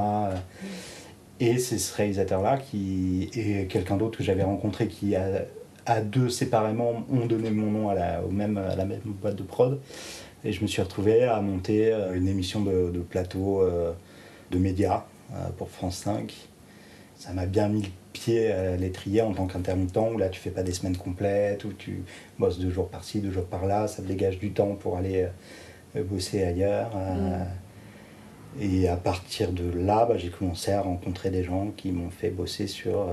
[1.41, 5.23] Et c'est ce réalisateur-là qui et quelqu'un d'autre que j'avais rencontré qui, a,
[5.89, 9.37] à deux séparément, ont donné mon nom à la, au même, à la même boîte
[9.37, 9.81] de prod.
[10.45, 13.93] Et je me suis retrouvé à monter euh, une émission de, de plateau euh,
[14.51, 16.33] de médias euh, pour France 5.
[17.17, 20.51] Ça m'a bien mis le pied à l'étrier en tant qu'intermittent, où là tu fais
[20.51, 22.05] pas des semaines complètes, où tu
[22.39, 25.27] bosses deux jours par-ci, deux jours par-là, ça te dégage du temps pour aller
[25.97, 26.91] bosser ailleurs.
[26.97, 27.45] euh,
[28.61, 32.31] Et à partir de là, bah, j'ai commencé à rencontrer des gens qui m'ont fait
[32.31, 33.09] bosser sur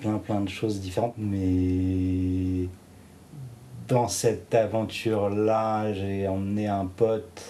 [0.00, 1.14] plein plein de choses différentes.
[1.18, 2.68] Mais
[3.88, 7.42] dans cette aventure-là, j'ai emmené un pote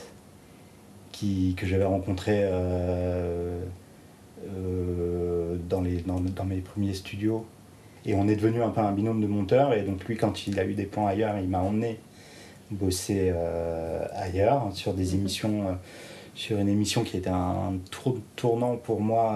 [1.13, 3.61] qui, que j'avais rencontré euh,
[4.47, 7.45] euh, dans, les, dans, dans mes premiers studios.
[8.07, 9.75] Et on est devenu un peu un binôme de monteurs.
[9.75, 11.99] Et donc lui, quand il a eu des plans ailleurs, il m'a emmené
[12.71, 15.77] bosser euh, ailleurs sur des émissions,
[16.35, 19.33] sur une émission qui était un tour- tournant pour moi,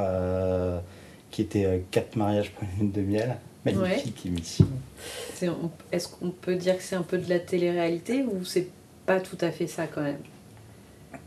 [1.32, 3.36] qui était euh, Quatre mariages pour une lune de miel.
[3.64, 4.66] Magnifique émission.
[5.34, 8.68] C'est- on- Est-ce qu'on peut dire que c'est un peu de la télé-réalité ou c'est
[9.06, 10.18] pas tout à fait ça quand même?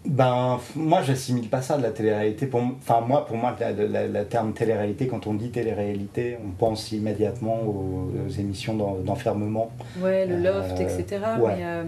[0.06, 2.48] Ben, moi, j'assimile pas ça de la télé-réalité.
[2.54, 8.12] Enfin, moi, pour moi, la terme télé-réalité, quand on dit télé-réalité, on pense immédiatement aux,
[8.28, 9.72] aux émissions d'en- d'enfermement.
[10.00, 11.22] Ouais, le loft, Euh, etc.
[11.39, 11.56] ouais.
[11.58, 11.84] Mais, euh,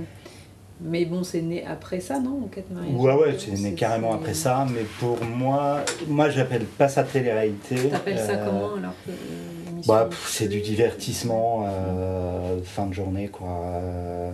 [0.82, 4.14] mais bon, c'est né après ça, non En quatre mariages Ouais, ouais, c'est né carrément
[4.14, 7.90] après ça, mais pour moi, moi, j'appelle pas ça télé-réalité.
[7.90, 13.28] T'appelles ça Euh, comment alors que, euh, bah, C'est du divertissement, euh, fin de journée,
[13.30, 13.48] quoi.
[13.50, 14.32] euh,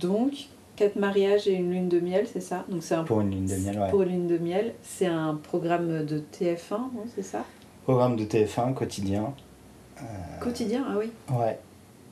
[0.00, 0.32] Donc,
[0.76, 2.64] quatre mariages et une lune de miel, c'est ça?
[2.68, 3.90] Donc c'est un Pour une lune de miel, ouais.
[3.90, 7.44] Pour une lune de miel, c'est un programme de TF1, non C'est ça?
[7.84, 9.32] Programme de TF1 quotidien.
[10.40, 11.10] Quotidien, ah oui.
[11.32, 11.58] Ouais,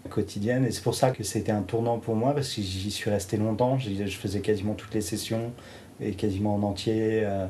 [0.08, 0.64] quotidienne.
[0.64, 3.36] Et c'est pour ça que c'était un tournant pour moi, parce que j'y suis resté
[3.36, 3.78] longtemps.
[3.78, 5.52] Je faisais quasiment toutes les sessions,
[6.00, 7.22] et quasiment en entier.
[7.24, 7.46] euh.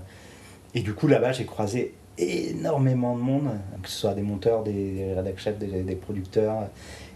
[0.74, 3.50] Et du coup, là-bas, j'ai croisé énormément de monde,
[3.82, 6.68] que ce soit des monteurs, des rédacteurs chefs, des, des producteurs.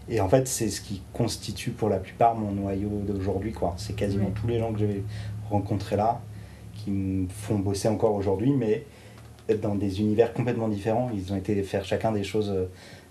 [0.09, 3.51] Et en fait, c'est ce qui constitue pour la plupart mon noyau d'aujourd'hui.
[3.51, 3.73] quoi.
[3.77, 5.03] C'est quasiment tous les gens que j'ai
[5.49, 6.21] rencontrés là
[6.73, 8.85] qui me font bosser encore aujourd'hui, mais
[9.61, 11.09] dans des univers complètement différents.
[11.13, 12.65] Ils ont été faire chacun des choses euh,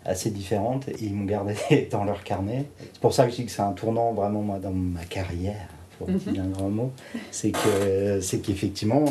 [0.04, 1.54] assez différentes et ils m'ont gardé
[1.90, 2.66] dans leur carnet.
[2.92, 5.68] C'est pour ça que je dis que c'est un tournant vraiment moi, dans ma carrière,
[5.98, 6.92] pour utiliser un grand mot.
[7.30, 9.04] C'est que c'est qu'effectivement,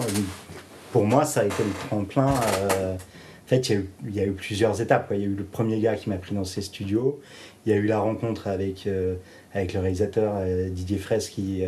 [0.91, 2.33] pour moi, ça a été le tremplin.
[2.71, 5.09] euh, en fait, il y, a eu, il y a eu plusieurs étapes.
[5.13, 7.19] Il y a eu le premier gars qui m'a pris dans ses studios.
[7.65, 9.15] Il y a eu la rencontre avec, euh,
[9.53, 11.63] avec le réalisateur euh, Didier Fraisse qui,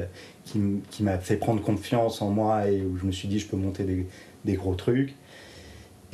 [0.45, 3.47] qui, qui m'a fait prendre confiance en moi et où je me suis dit je
[3.47, 4.05] peux monter des,
[4.45, 5.15] des gros trucs.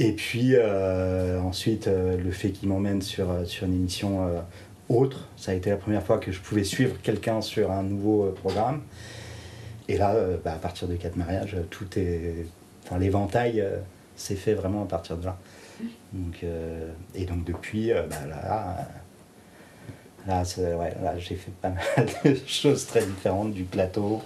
[0.04, 4.28] Et puis euh, ensuite, euh, le fait qu'il m'emmène sur, euh, sur une émission
[4.90, 8.32] autre, ça a été la première fois que je pouvais suivre quelqu'un sur un nouveau
[8.32, 8.82] programme.
[9.88, 12.48] Et là, bah, à partir de quatre mariages, tout est.
[12.84, 13.64] Enfin, l'éventail
[14.16, 15.38] s'est fait vraiment à partir de là.
[16.14, 16.44] Donc,
[17.14, 18.88] et donc, depuis, bah, là,
[20.28, 24.22] là, ouais, là, j'ai fait pas mal de choses très différentes du plateau,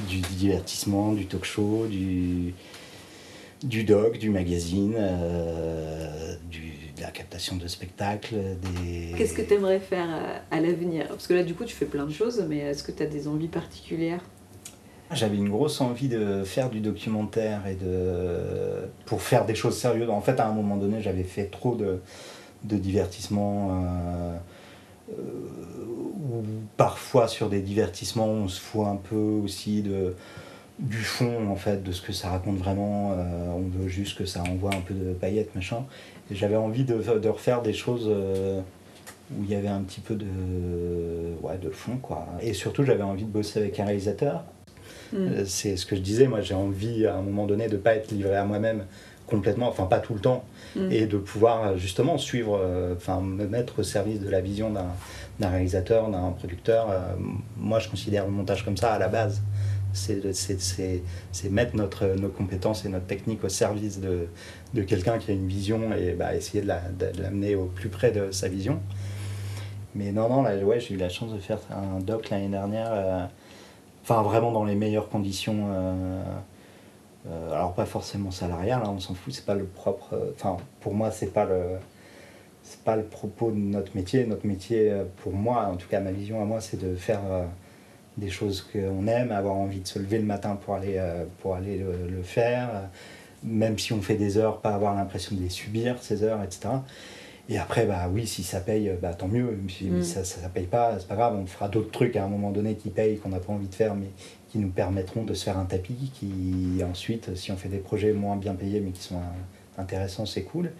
[0.00, 2.54] du divertissement, du talk show, du,
[3.62, 8.36] du doc, du magazine, euh, du, de la captation de spectacles.
[8.62, 9.14] Des...
[9.16, 11.08] Qu'est-ce que tu aimerais faire à, à l'avenir?
[11.08, 13.06] Parce que là, du coup, tu fais plein de choses, mais est-ce que tu as
[13.06, 14.22] des envies particulières?
[15.10, 20.10] J'avais une grosse envie de faire du documentaire et de pour faire des choses sérieuses.
[20.10, 22.00] En fait, à un moment donné, j'avais fait trop de,
[22.64, 23.70] de divertissements.
[23.70, 24.36] euh,
[25.10, 25.14] euh,
[26.30, 26.44] ou
[26.76, 30.14] parfois sur des divertissements, on se fout un peu aussi de
[30.78, 33.12] du fond en fait, de ce que ça raconte vraiment.
[33.12, 35.84] euh, on veut juste que ça envoie un peu de paillettes, machin.
[36.30, 38.60] Et j'avais envie de, de refaire des choses euh,
[39.36, 40.26] où il y avait un petit peu de,
[41.42, 42.26] ouais, de fond, quoi.
[42.42, 44.44] Et surtout, j'avais envie de bosser avec un réalisateur.
[45.14, 47.78] Euh, C'est ce que je disais, moi j'ai envie à un moment donné de ne
[47.80, 48.84] pas être livré à moi-même
[49.26, 50.44] complètement, enfin pas tout le temps,
[50.76, 50.92] Mm.
[50.92, 52.60] et de pouvoir justement suivre,
[52.94, 54.70] enfin me mettre au service de la vision
[55.40, 56.88] d'un réalisateur, d'un producteur.
[57.56, 59.40] Moi je considère le montage comme ça à la base.
[59.92, 64.26] C'est mettre notre, nos compétences et notre technique au service de,
[64.74, 67.88] de quelqu'un qui a une vision et bah, essayer de la- de l'amener au plus
[67.88, 68.80] près de sa vision.
[69.94, 72.88] Mais non, non, ouais, j'ai eu la chance de faire un doc l'année dernière.
[72.92, 73.24] euh,
[74.02, 75.66] Enfin, vraiment dans les meilleures conditions.
[75.70, 76.22] euh,
[77.28, 80.18] euh, alors, pas forcément salariales, hein, on s'en fout, c'est pas le propre.
[80.34, 81.60] Enfin, pour moi, c'est pas le.
[82.62, 84.24] C'est pas le propos de notre métier.
[84.26, 87.20] Notre métier, pour moi, en tout cas, ma vision à moi, c'est de faire
[88.18, 91.54] des choses qu'on aime, avoir envie de se lever le matin pour aller, euh, pour
[91.54, 92.68] aller le, le faire.
[92.74, 92.80] euh,
[93.44, 96.68] Même si on fait des heures, pas avoir l'impression de les subir, ces heures, etc.
[97.50, 99.58] Et après, bah oui, si ça paye, bah, tant mieux.
[99.68, 100.02] Si Mm.
[100.02, 101.34] ça, ça, ça paye pas, c'est pas grave.
[101.40, 103.74] On fera d'autres trucs à un moment donné qui payent, qu'on n'a pas envie de
[103.74, 104.08] faire, mais
[104.50, 106.10] qui nous permettront de se faire un tapis.
[106.14, 110.26] Qui ensuite, si on fait des projets moins bien payés, mais qui sont euh, intéressants,
[110.26, 110.72] c'est cool.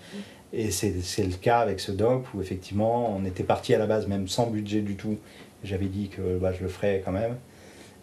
[0.52, 3.86] Et c'est c'est le cas avec ce doc où effectivement, on était parti à la
[3.86, 5.16] base même sans budget du tout.
[5.64, 7.36] J'avais dit que bah, je le ferais quand même.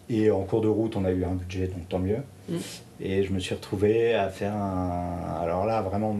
[0.08, 2.18] Et en cours de route, on a eu un budget, donc tant mieux.
[2.48, 2.54] Mm.
[3.00, 5.40] Et je me suis retrouvé à faire un.
[5.42, 6.16] Alors là, vraiment,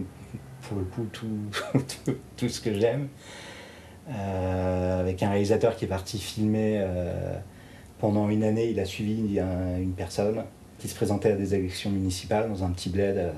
[0.63, 1.27] pour le coup, tout,
[2.05, 3.09] tout, tout ce que j'aime.
[4.09, 7.37] Euh, avec un réalisateur qui est parti filmer euh,
[7.99, 8.71] pendant une année.
[8.71, 10.45] Il a suivi un- une personne
[10.79, 13.33] qui se présentait à des élections municipales dans un petit bled euh,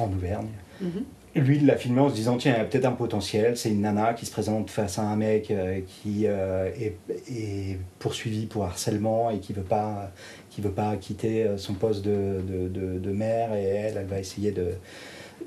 [0.00, 0.48] en Auvergne.
[0.80, 1.04] Mhm.
[1.34, 3.56] Lui, il l'a filmé en se disant tiens, il y a peut-être un potentiel.
[3.56, 8.44] C'est une nana qui se présente face à un mec euh, qui euh, est, poursuivi
[8.44, 10.10] pour harcèlement et qui veut pas,
[10.58, 13.54] veut pas quitter euh, son poste de, de, de, maire.
[13.54, 14.72] Et elle, elle va essayer de.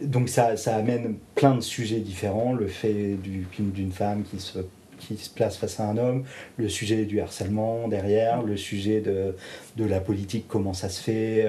[0.01, 2.53] Donc ça, ça amène plein de sujets différents.
[2.53, 4.59] Le fait du- d'une femme qui se
[4.97, 6.23] qui se place face à un homme,
[6.57, 9.35] le sujet du harcèlement derrière, le sujet de,
[9.75, 11.47] de la politique, comment ça se fait,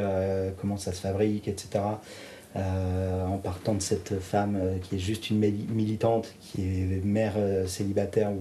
[0.61, 1.79] comment ça se fabrique, etc.
[2.57, 7.05] Euh, en partant de cette femme euh, qui est juste une mili- militante, qui est
[7.05, 8.41] mère euh, célibataire ou,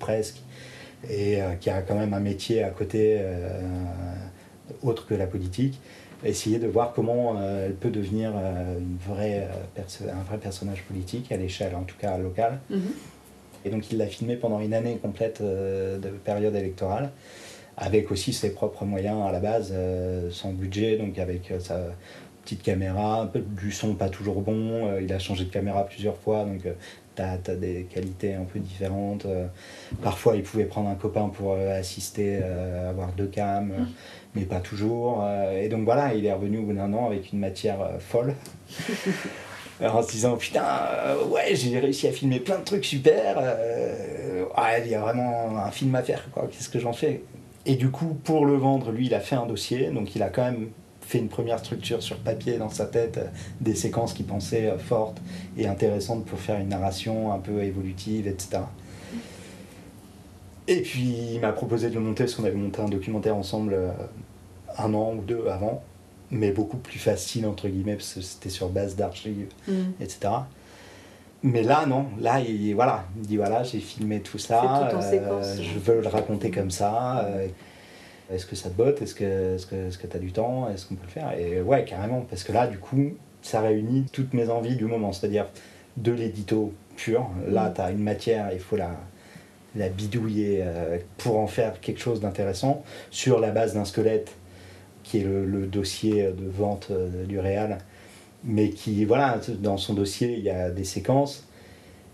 [0.00, 0.42] presque,
[1.08, 3.20] et qui a quand même un métier à côté
[4.82, 5.80] autre que la politique,
[6.24, 8.30] essayer de voir comment elle peut devenir
[8.78, 12.60] une vraie, un vrai personnage politique, à l'échelle en tout cas locale.
[12.70, 12.82] Mhm.
[13.64, 17.10] Et donc il l'a filmé pendant une année complète de période électorale,
[17.76, 19.74] avec aussi ses propres moyens à la base,
[20.30, 21.80] sans budget, donc avec sa
[22.42, 26.44] petite caméra, du son pas toujours bon, euh, il a changé de caméra plusieurs fois,
[26.44, 26.62] donc
[27.14, 29.26] tu as, des qualités un peu différentes.
[29.26, 29.46] euh.
[30.02, 33.84] parfois il pouvait prendre un copain pour euh, assister, euh, avoir deux cams, euh,
[34.34, 35.22] mais pas toujours.
[35.24, 35.60] euh.
[35.60, 38.34] et donc voilà, il est revenu au bout d'un an avec une matière euh, folle.
[39.84, 43.36] en se disant putain, euh, ouais, j'ai réussi à filmer plein de trucs super.
[43.38, 46.48] euh, ouais, il y a vraiment un film à faire, quoi.
[46.50, 47.22] Qu'est-ce que j'en fais?
[47.66, 50.28] Et du coup, pour le vendre, lui, il a fait un dossier, donc il a
[50.28, 50.68] quand même
[51.12, 53.26] fait une première structure sur papier dans sa tête, euh,
[53.60, 55.18] des séquences qu'il pensait euh, fortes
[55.58, 58.60] et intéressantes pour faire une narration un peu évolutive, etc.
[60.68, 63.74] Et puis il m'a proposé de le monter parce qu'on avait monté un documentaire ensemble
[63.74, 63.90] euh,
[64.78, 65.82] un an ou deux avant,
[66.30, 69.72] mais beaucoup plus facile entre guillemets parce que c'était sur base d'archives, Mm.
[70.00, 70.32] etc.
[71.42, 75.56] Mais là non, là il voilà, il dit voilà j'ai filmé tout ça, tout euh,
[75.60, 77.24] je veux le raconter comme ça.
[77.26, 77.48] euh,
[78.34, 79.02] est-ce que ça te botte?
[79.02, 80.68] Est-ce que que t'as du temps?
[80.70, 81.32] Est-ce qu'on peut le faire?
[81.38, 85.12] Et ouais carrément parce que là du coup ça réunit toutes mes envies du moment,
[85.12, 85.46] c'est-à-dire
[85.96, 87.28] de l'édito pur.
[87.48, 87.74] Là Mm.
[87.74, 88.90] tu as une matière, il faut la
[89.74, 92.84] la bidouiller euh, pour en faire quelque chose d'intéressant.
[93.10, 94.32] Sur la base d'un squelette
[95.02, 97.78] qui est le, le dossier de vente euh, du Réal
[98.44, 101.46] mais qui voilà dans son dossier il y a des séquences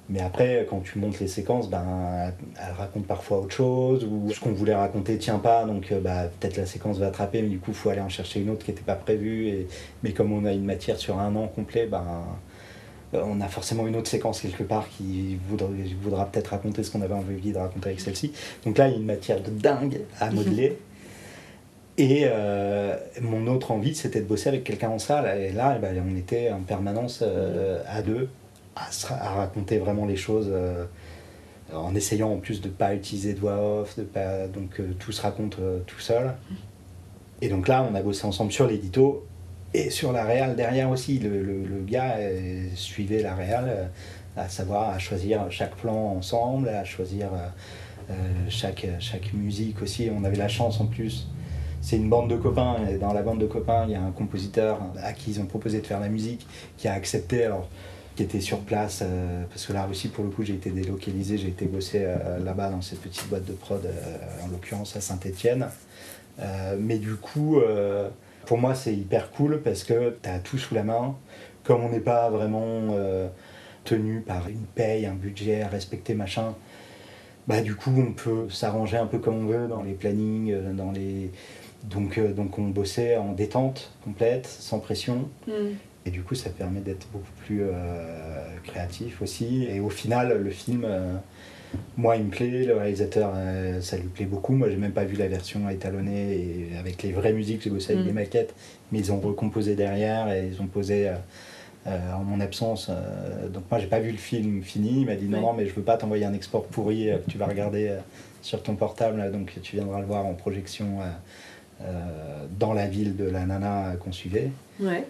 [0.08, 4.40] mais après quand tu montes les séquences ben elle raconte parfois autre chose ou ce
[4.40, 7.58] qu'on voulait raconter tient pas donc euh, bah, peut-être la séquence va attraper mais du
[7.58, 9.66] coup il faut aller en chercher une autre qui n'était pas prévue et,
[10.02, 12.24] mais comme on a une matière sur un an complet ben
[13.14, 15.68] euh, on a forcément une autre séquence quelque part qui voudra,
[16.02, 18.32] voudra peut-être raconter ce qu'on avait envie de raconter avec celle-ci.
[18.64, 20.78] Donc là, il y a une matière de dingue à modeler.
[21.96, 25.40] Et euh, mon autre envie, c'était de bosser avec quelqu'un en salle.
[25.40, 28.28] Et là, eh ben, on était en permanence euh, à deux,
[29.10, 30.84] à, raconter vraiment les choses, euh,
[31.72, 34.92] en essayant en plus de ne pas utiliser de voix off, de pas, donc euh,
[34.98, 36.34] tout se raconte euh, tout seul.
[37.42, 39.26] Et donc là, on a bossé ensemble sur l'édito
[39.74, 41.18] et sur la réal derrière aussi.
[41.18, 42.16] Le, le- gars
[42.74, 43.90] suivait la réal,
[44.36, 47.28] à savoir à choisir chaque plan ensemble, à choisir
[48.48, 50.10] chaque, chaque musique aussi.
[50.14, 51.28] On avait la chance en plus.
[51.80, 54.10] C'est une bande de copains, et dans la bande de copains, il y a un
[54.10, 57.68] compositeur à qui ils ont proposé de faire la musique, qui a accepté, alors
[58.26, 61.48] qui sur place, euh, parce que là aussi pour le coup j'ai été délocalisé, j'ai
[61.48, 65.68] été bosser euh, là-bas dans cette petite boîte de prod, euh, en l'occurrence à Saint-Étienne.
[66.78, 67.60] Mais du coup,
[68.46, 71.16] pour moi, c'est hyper cool parce que tu as tout sous la main.
[71.64, 72.96] Comme on n'est pas vraiment
[73.82, 76.54] tenu par une paye, un budget respecter, machin,
[77.48, 80.92] bah, du coup, on peut s'arranger un peu comme on veut dans les plannings, dans
[80.92, 81.32] les.
[81.82, 85.28] Donc, donc, on bossait en détente complète, sans pression.
[85.48, 85.74] Mm.
[86.08, 89.66] Et du coup, ça permet d'être beaucoup plus euh, créatif aussi.
[89.70, 91.12] Et au final, le film, euh,
[91.98, 92.64] moi, il me plaît.
[92.64, 94.54] Le réalisateur, euh, ça lui plaît beaucoup.
[94.54, 96.32] Moi, j'ai même pas vu la version étalonnée
[96.72, 97.60] et avec les vraies musiques.
[97.62, 98.08] J'ai bossé avec Mm.
[98.08, 98.54] des maquettes,
[98.90, 101.10] mais ils ont recomposé derrière et ils ont posé.
[101.86, 102.90] en mon absence,
[103.54, 105.00] donc moi j'ai pas vu le film fini.
[105.00, 107.38] Il m'a dit non, non, mais je veux pas t'envoyer un export pourri que tu
[107.38, 107.96] vas regarder
[108.42, 110.98] sur ton portable, donc tu viendras le voir en projection
[112.58, 114.50] dans la ville de la nana qu'on suivait.
[114.80, 115.04] Ouais.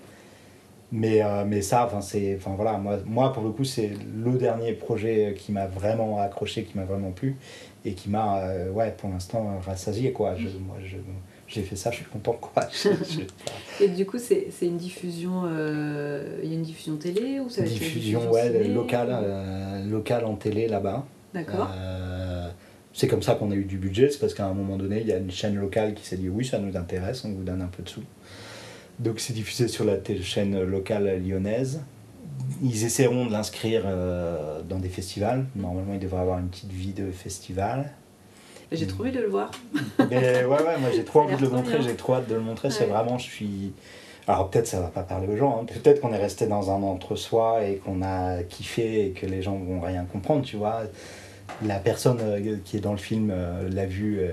[0.90, 3.90] Mais, euh, mais ça, enfin, c'est, enfin, voilà, moi, moi, pour le coup, c'est
[4.24, 7.36] le dernier projet qui m'a vraiment accroché, qui m'a vraiment plu
[7.84, 10.12] et qui m'a, euh, ouais, pour l'instant, rassasié.
[10.12, 10.34] Quoi.
[10.36, 10.96] Je, moi, je,
[11.46, 12.32] j'ai fait ça, je suis content.
[12.40, 12.66] Quoi.
[13.80, 15.42] Et du coup, c'est c'est une diffusion.
[15.44, 19.84] euh, Il y a une diffusion télé ou ça va être une diffusion ouais, locale,
[19.90, 21.04] locale en télé là-bas.
[21.34, 21.70] D'accord.
[22.94, 25.06] C'est comme ça qu'on a eu du budget, c'est parce qu'à un moment donné, il
[25.06, 27.62] y a une chaîne locale qui s'est dit oui, ça nous intéresse, on vous donne
[27.62, 28.02] un peu de sous.
[28.98, 31.80] Donc c'est diffusé sur la chaîne locale lyonnaise.
[32.62, 35.44] Ils essaieront de l'inscrire euh, dans des festivals.
[35.54, 37.92] Normalement, il devrait avoir une petite vie de festival.
[38.72, 39.50] J'ai trop envie de le voir.
[40.10, 42.40] Mais ouais, ouais, moi j'ai trop envie de le montrer, j'ai trop hâte de le
[42.40, 42.70] montrer.
[42.70, 43.72] C'est vraiment, je suis.
[44.26, 45.64] Alors peut-être ça va pas parler aux gens, hein.
[45.64, 49.56] peut-être qu'on est resté dans un entre-soi et qu'on a kiffé et que les gens
[49.56, 50.82] vont rien comprendre, tu vois.
[51.64, 54.32] La personne euh, qui est dans le film euh, l'a vu, euh,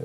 [0.00, 0.04] euh,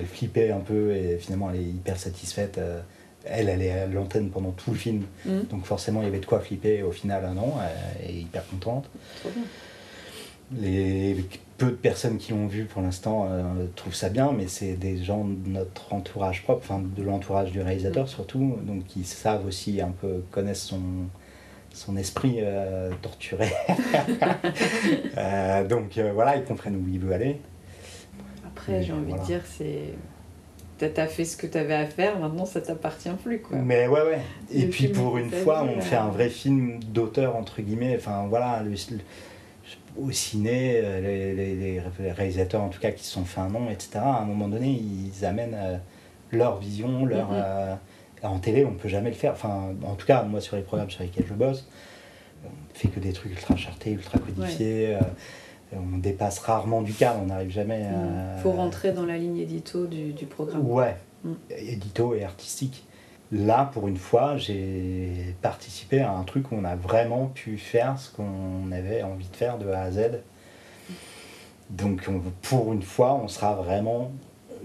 [0.00, 2.58] elle flippait un peu et finalement elle est hyper satisfaite.
[2.58, 2.80] euh,
[3.26, 5.44] elle, elle est à l'antenne pendant tout le film, Mhm.
[5.50, 6.82] donc forcément il y avait de quoi flipper.
[6.82, 7.54] Au final, non,
[8.02, 8.88] elle est hyper contente.
[9.20, 9.42] Trop bien.
[10.60, 11.16] Les
[11.56, 13.42] peu de personnes qui l'ont vu pour l'instant euh,
[13.76, 17.62] trouvent ça bien, mais c'est des gens de notre entourage propre, enfin de l'entourage du
[17.62, 20.80] réalisateur surtout, donc qui savent aussi un peu, connaissent son,
[21.72, 23.48] son esprit euh, torturé.
[25.16, 27.38] Euh, donc euh, voilà, ils comprennent où il veut aller.
[28.46, 29.22] Après, j'ai envie Voilà.
[29.22, 29.94] de dire, c'est.
[30.78, 33.56] T'as fait ce que t'avais à faire, maintenant ça t'appartient plus, quoi.
[33.58, 34.20] Mais ouais, ouais.
[34.52, 35.80] Et Le puis pour une fois, on voilà.
[35.80, 37.96] fait un vrai film d'auteur, entre guillemets.
[37.96, 38.98] Enfin voilà, le- le-
[39.96, 43.48] au ciné, euh, les, les- les réalisateurs en tout cas qui se sont fait un
[43.48, 45.76] nom, etc., à un moment donné, ils amènent euh,
[46.32, 47.30] leur vision, leur.
[47.30, 47.36] Mhm.
[47.42, 47.74] euh,
[48.22, 49.32] en télé, on ne peut jamais le faire.
[49.32, 51.68] Enfin, en tout cas, moi, sur les programmes sur lesquels je bosse,
[52.44, 54.94] on fait que des trucs ultra chartés, ultra codifiés.
[54.96, 55.00] euh,
[55.76, 58.38] on dépasse rarement du cadre, on n'arrive jamais à.
[58.42, 60.66] Faut rentrer dans la ligne édito du, du programme.
[60.70, 61.32] Ouais, Mm.
[61.50, 62.84] édito et artistique.
[63.32, 67.98] Là, pour une fois, j'ai participé à un truc où on a vraiment pu faire
[67.98, 70.20] ce qu'on avait envie de faire de A à Z.
[71.70, 74.12] Donc, on- pour une fois, on sera vraiment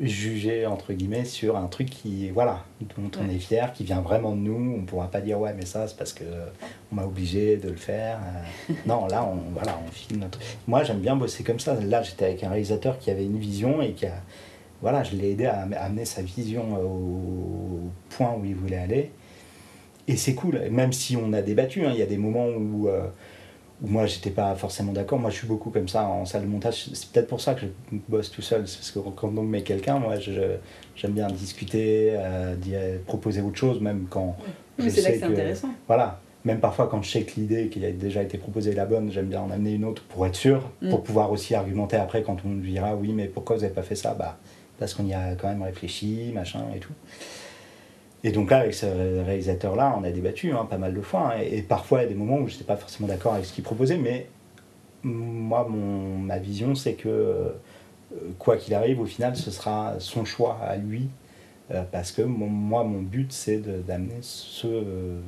[0.02, 3.36] jugé entre guillemets sur un truc qui voilà dont on Ouais.
[3.36, 4.78] est fier qui vient vraiment de nous.
[4.80, 6.24] On pourra pas dire ouais mais ça c'est parce que
[6.92, 8.20] on m'a obligé de le faire
[8.70, 11.76] Euh, non là on voilà on filme notre moi j'aime bien bosser comme ça.
[11.76, 14.14] Là j'étais avec un réalisateur qui avait une vision et qui a
[14.82, 19.12] voilà je l'ai aidé à am- amener sa vision au point où il voulait aller.
[20.08, 20.60] Et c'est cool.
[20.72, 23.10] Même si on a débattu hein, il y a des moments où euh, où
[23.82, 25.20] moi j'étais pas forcément d'accord.
[25.20, 26.90] Moi je suis beaucoup comme ça en salle de montage.
[26.94, 27.68] C'est peut-être pour ça que je
[28.10, 28.68] bosse tout seul.
[28.68, 30.58] C'est parce que quand on met quelqu'un, moi je-
[30.96, 34.36] j'aime bien discuter, euh, dire- proposer autre chose, même quand
[34.78, 35.70] Mais je c'est là que c'est intéressant.
[35.88, 36.20] Voilà.
[36.46, 39.12] Même parfois quand je sais que l'idée qui a déjà été proposée est la bonne,
[39.12, 40.90] j'aime bien en amener une autre pour être sûr, Mm.
[40.90, 43.84] pour pouvoir aussi argumenter après quand on me dira oui mais pourquoi vous n'avez pas
[43.84, 44.14] fait ça?
[44.14, 44.38] Bah
[44.78, 46.94] parce qu'on y a quand même réfléchi, machin et tout.
[48.24, 51.34] Et donc là, avec ce ré- réalisateur-là, on a débattu hein, pas mal de fois.
[51.34, 53.46] hein, et, parfois, il y a des moments où je n'étais pas forcément d'accord avec
[53.46, 54.28] ce qu'il proposait, mais
[55.04, 57.50] moi, ma vision, c'est que euh,
[58.38, 61.08] quoi qu'il arrive, au final, ce sera son choix à lui.
[61.72, 65.20] euh, parce que moi, mon but, c'est d'amener ce, euh,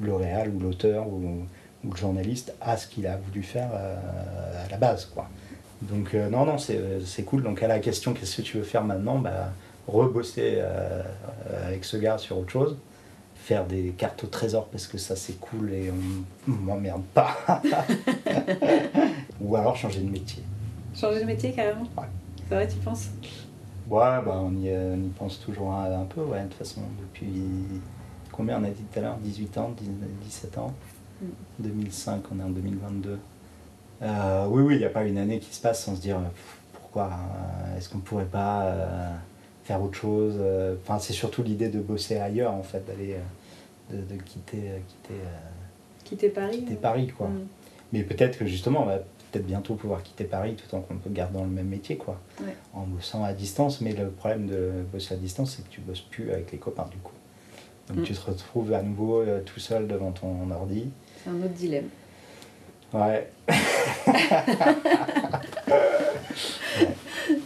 [0.00, 1.46] le ou l'auteur ou,
[1.84, 5.06] ou le journaliste à ce qu'il a voulu faire euh, à la base.
[5.06, 5.28] Quoi.
[5.82, 7.42] Donc, non, non, c'est cool.
[7.42, 9.52] Donc, à la question, qu'est-ce que tu veux faire maintenant bah,
[9.88, 11.02] rebosser euh,
[11.50, 12.76] euh, avec ce gars sur autre chose,
[13.34, 17.36] faire des cartes au trésor parce que ça c'est cool et on on m'emmerde pas.
[19.40, 20.42] Ou alors changer de métier.
[20.94, 22.04] Changer de métier carrément Ouais.
[22.48, 23.08] C'est vrai, tu penses?
[23.88, 26.80] Ouais, bah on y, on y pense toujours un, un peu, ouais, de toute façon,
[27.00, 27.42] depuis
[28.32, 29.16] combien on a dit tout à l'heure?
[29.18, 30.72] 18 ans, 19, 17 ans?
[31.20, 31.26] Mm.
[31.60, 33.18] 2005, on est en 2022.
[34.02, 36.18] Euh, oui, oui, il n'y a pas une année qui se passe sans se dire
[36.18, 39.10] pff, pourquoi euh, est-ce qu'on ne pourrait pas euh,
[39.66, 43.96] faire autre chose euh, Enfin, c'est surtout l'idée de bosser ailleurs, en fait, d'aller, euh,
[43.96, 45.14] de, de quitter, euh, quitter,
[46.04, 46.74] Quitter Paris quitter.
[46.76, 47.28] Paris, quoi.
[47.28, 47.46] Mm.
[47.92, 51.50] Mais peut-être que justement, on va peut-être bientôt pouvoir quitter Paris tout en gardant le
[51.50, 52.20] même métier, quoi.
[52.40, 52.54] Ouais.
[52.74, 53.80] En bossant à distance.
[53.80, 56.86] Mais le problème de bosser à distance, c'est que tu bosses plus avec les copains,
[56.90, 57.12] du coup.
[57.88, 58.02] Donc Mm.
[58.02, 60.88] tu te retrouves à nouveau euh, tout seul devant ton ordi.
[61.22, 61.88] C'est un autre dilemme.
[62.92, 63.28] Ouais.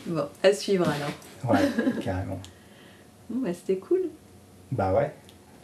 [0.07, 1.11] Bon, à suivre alors.
[1.49, 1.59] Ouais,
[2.03, 2.39] carrément.
[3.29, 4.03] Bon, bah, c'était cool.
[4.73, 5.13] Bah ouais.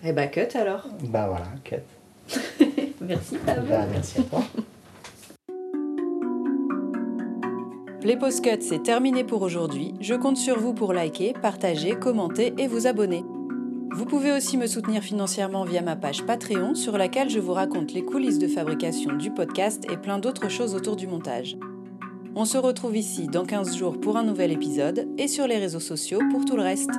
[0.04, 0.86] Et bah, cut alors.
[1.04, 1.86] Bah voilà, quête.
[3.00, 3.36] Merci.
[3.46, 3.54] Bah
[3.90, 4.42] merci à toi.
[8.02, 9.94] Les post-cuts, c'est terminé pour aujourd'hui.
[10.00, 13.24] Je compte sur vous pour liker, partager, commenter et vous abonner.
[13.92, 17.92] Vous pouvez aussi me soutenir financièrement via ma page Patreon sur laquelle je vous raconte
[17.92, 21.56] les coulisses de fabrication du podcast et plein d'autres choses autour du montage.
[22.38, 25.80] On se retrouve ici dans 15 jours pour un nouvel épisode et sur les réseaux
[25.80, 26.90] sociaux pour tout le reste.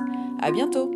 [0.42, 0.90] À bientôt!